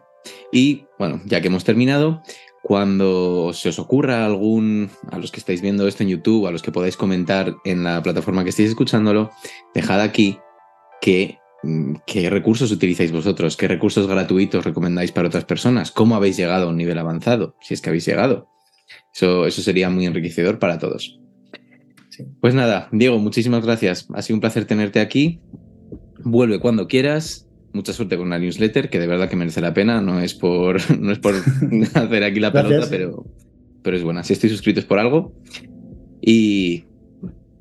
Y 0.53 0.85
bueno, 0.99 1.21
ya 1.27 1.41
que 1.41 1.49
hemos 1.49 1.65
terminado, 1.65 2.23
cuando 2.67 3.53
se 3.53 3.69
os 3.69 3.79
ocurra 3.79 4.27
algún, 4.27 4.91
a 5.13 5.21
los 5.21 5.31
que 5.31 5.39
estáis 5.39 5.63
viendo 5.63 5.87
esto 5.87 6.03
en 6.03 6.09
YouTube, 6.09 6.49
a 6.49 6.51
los 6.51 6.63
que 6.63 6.73
podáis 6.73 6.97
comentar 6.97 7.55
en 7.65 7.85
la 7.85 8.03
plataforma 8.03 8.43
que 8.43 8.51
estéis 8.51 8.71
escuchándolo, 8.71 9.31
dejad 9.73 10.01
aquí 10.01 10.41
qué, 11.01 11.39
mm, 11.63 11.95
qué 12.05 12.29
recursos 12.29 12.73
utilizáis 12.73 13.13
vosotros, 13.13 13.57
qué 13.57 13.69
recursos 13.69 14.09
gratuitos 14.09 14.65
recomendáis 14.65 15.13
para 15.13 15.29
otras 15.29 15.45
personas, 15.45 15.93
cómo 15.93 16.17
habéis 16.17 16.37
llegado 16.37 16.67
a 16.67 16.71
un 16.71 16.77
nivel 16.77 16.99
avanzado, 16.99 17.55
si 17.61 17.73
es 17.73 17.81
que 17.81 17.91
habéis 17.91 18.05
llegado. 18.05 18.49
Eso, 19.15 19.47
eso 19.47 19.63
sería 19.63 19.89
muy 19.89 20.05
enriquecedor 20.05 20.59
para 20.59 20.81
todos. 20.81 21.21
Pues 22.41 22.53
nada, 22.53 22.89
Diego, 22.91 23.21
muchísimas 23.21 23.65
gracias. 23.65 24.09
Ha 24.13 24.23
sido 24.23 24.39
un 24.39 24.41
placer 24.41 24.65
tenerte 24.65 24.99
aquí. 24.99 25.41
Vuelve 26.25 26.59
cuando 26.59 26.89
quieras 26.89 27.46
mucha 27.77 27.93
suerte 27.93 28.17
con 28.17 28.31
la 28.31 28.39
newsletter, 28.39 28.91
que 28.91 28.99
de 28.99 29.07
verdad 29.07 29.29
que 29.29 29.37
merece 29.37 29.61
la 29.61 29.73
pena. 29.73 30.01
No 30.01 30.21
es 30.21 30.35
por, 30.35 30.79
no 30.99 31.13
es 31.13 31.19
por 31.19 31.35
hacer 31.95 32.25
aquí 32.25 32.41
la 32.41 32.53
pelota, 32.53 32.87
pero, 32.91 33.25
pero 33.83 33.97
es 33.97 34.03
buena. 34.03 34.25
Si 34.25 34.33
estoy 34.33 34.51
suscrito 34.51 34.81
es 34.81 34.87
por 34.87 34.99
algo. 34.99 35.33
Y 36.21 36.85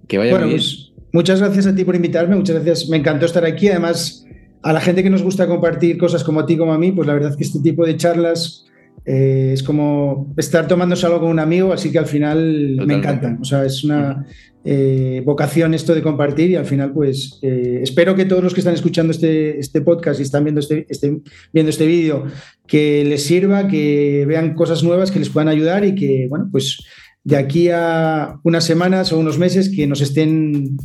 que 0.08 0.18
vaya 0.18 0.38
bien. 0.38 0.50
Pues, 0.50 0.94
muchas 1.12 1.40
gracias 1.40 1.68
a 1.68 1.76
ti 1.76 1.84
por 1.84 1.96
invitarme. 1.96 2.36
Muchas 2.36 2.56
gracias. 2.56 2.90
Me 2.90 2.98
encantó 2.98 3.28
estar 3.28 3.46
aquí. 3.46 3.68
Además, 3.68 4.26
a 4.64 4.74
la 4.74 4.82
gente 4.82 5.04
que 5.04 5.12
nos 5.12 5.22
gusta 5.22 5.48
compartir 5.48 5.98
cosas 5.98 6.24
como 6.24 6.40
a 6.40 6.46
ti, 6.46 6.58
como 6.58 6.74
a 6.74 6.80
mí, 6.80 6.92
pues 6.92 7.08
la 7.08 7.14
verdad 7.14 7.32
es 7.32 7.38
que 7.38 7.44
este 7.44 7.60
tipo 7.60 7.86
de 7.86 7.98
charlas 7.98 8.66
eh, 9.06 9.52
es 9.54 9.62
como 9.62 10.34
estar 10.36 10.68
tomándose 10.68 11.06
algo 11.06 11.20
con 11.20 11.30
un 11.30 11.40
amigo, 11.40 11.72
así 11.72 11.92
que 11.92 12.00
al 12.00 12.08
final 12.08 12.82
me 12.86 12.96
encantan. 12.96 13.40
O 13.40 13.46
sea, 13.46 13.64
es 13.64 13.84
una 13.84 14.26
eh, 14.64 15.22
vocación 15.24 15.76
esto 15.76 15.94
de 15.94 16.02
compartir 16.02 16.50
y 16.50 16.56
al 16.56 16.66
final, 16.66 16.92
pues 16.92 17.38
eh, 17.44 17.82
espero 17.84 18.16
que 18.16 18.26
todos 18.26 18.44
los 18.44 18.54
que 18.54 18.62
están 18.62 18.74
escuchando 18.74 19.12
este, 19.12 19.60
este 19.60 19.82
podcast 19.82 20.20
y 20.20 20.24
están 20.24 20.44
viendo 20.44 20.60
este, 20.60 20.88
este, 20.90 21.20
viendo 21.54 21.70
este 21.70 21.86
vídeo, 21.86 22.26
que 22.66 23.06
les 23.06 23.24
sirva, 23.24 23.68
que 23.68 24.26
vean 24.28 24.56
cosas 24.56 24.84
nuevas 24.84 25.12
que 25.12 25.20
les 25.20 25.30
puedan 25.30 25.50
ayudar 25.50 25.86
y 25.86 25.94
que, 25.94 26.26
bueno, 26.28 26.50
pues 26.52 26.84
de 27.24 27.38
aquí 27.38 27.70
a 27.70 28.40
unas 28.44 28.64
semanas 28.64 29.12
o 29.12 29.20
unos 29.20 29.38
meses 29.38 29.72
que 29.76 29.88
nos 29.88 30.02
estén 30.02 30.78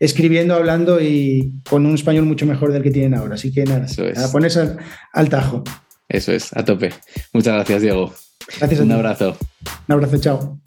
escribiendo, 0.00 0.54
hablando 0.54 1.00
y 1.00 1.52
con 1.68 1.86
un 1.86 1.94
español 1.94 2.24
mucho 2.24 2.46
mejor 2.46 2.72
del 2.72 2.82
que 2.82 2.90
tienen 2.90 3.14
ahora. 3.14 3.34
Así 3.34 3.52
que 3.52 3.62
nada, 3.64 3.86
a 4.16 4.32
ponerse 4.32 4.76
al 5.12 5.28
tajo. 5.28 5.62
Eso 6.12 6.32
es, 6.32 6.54
a 6.54 6.62
tope. 6.64 6.92
Muchas 7.32 7.54
gracias, 7.54 7.80
Diego. 7.82 8.12
Gracias. 8.58 8.80
Un 8.80 8.92
abrazo. 8.92 9.36
Un 9.88 9.92
abrazo, 9.94 10.18
chao. 10.18 10.61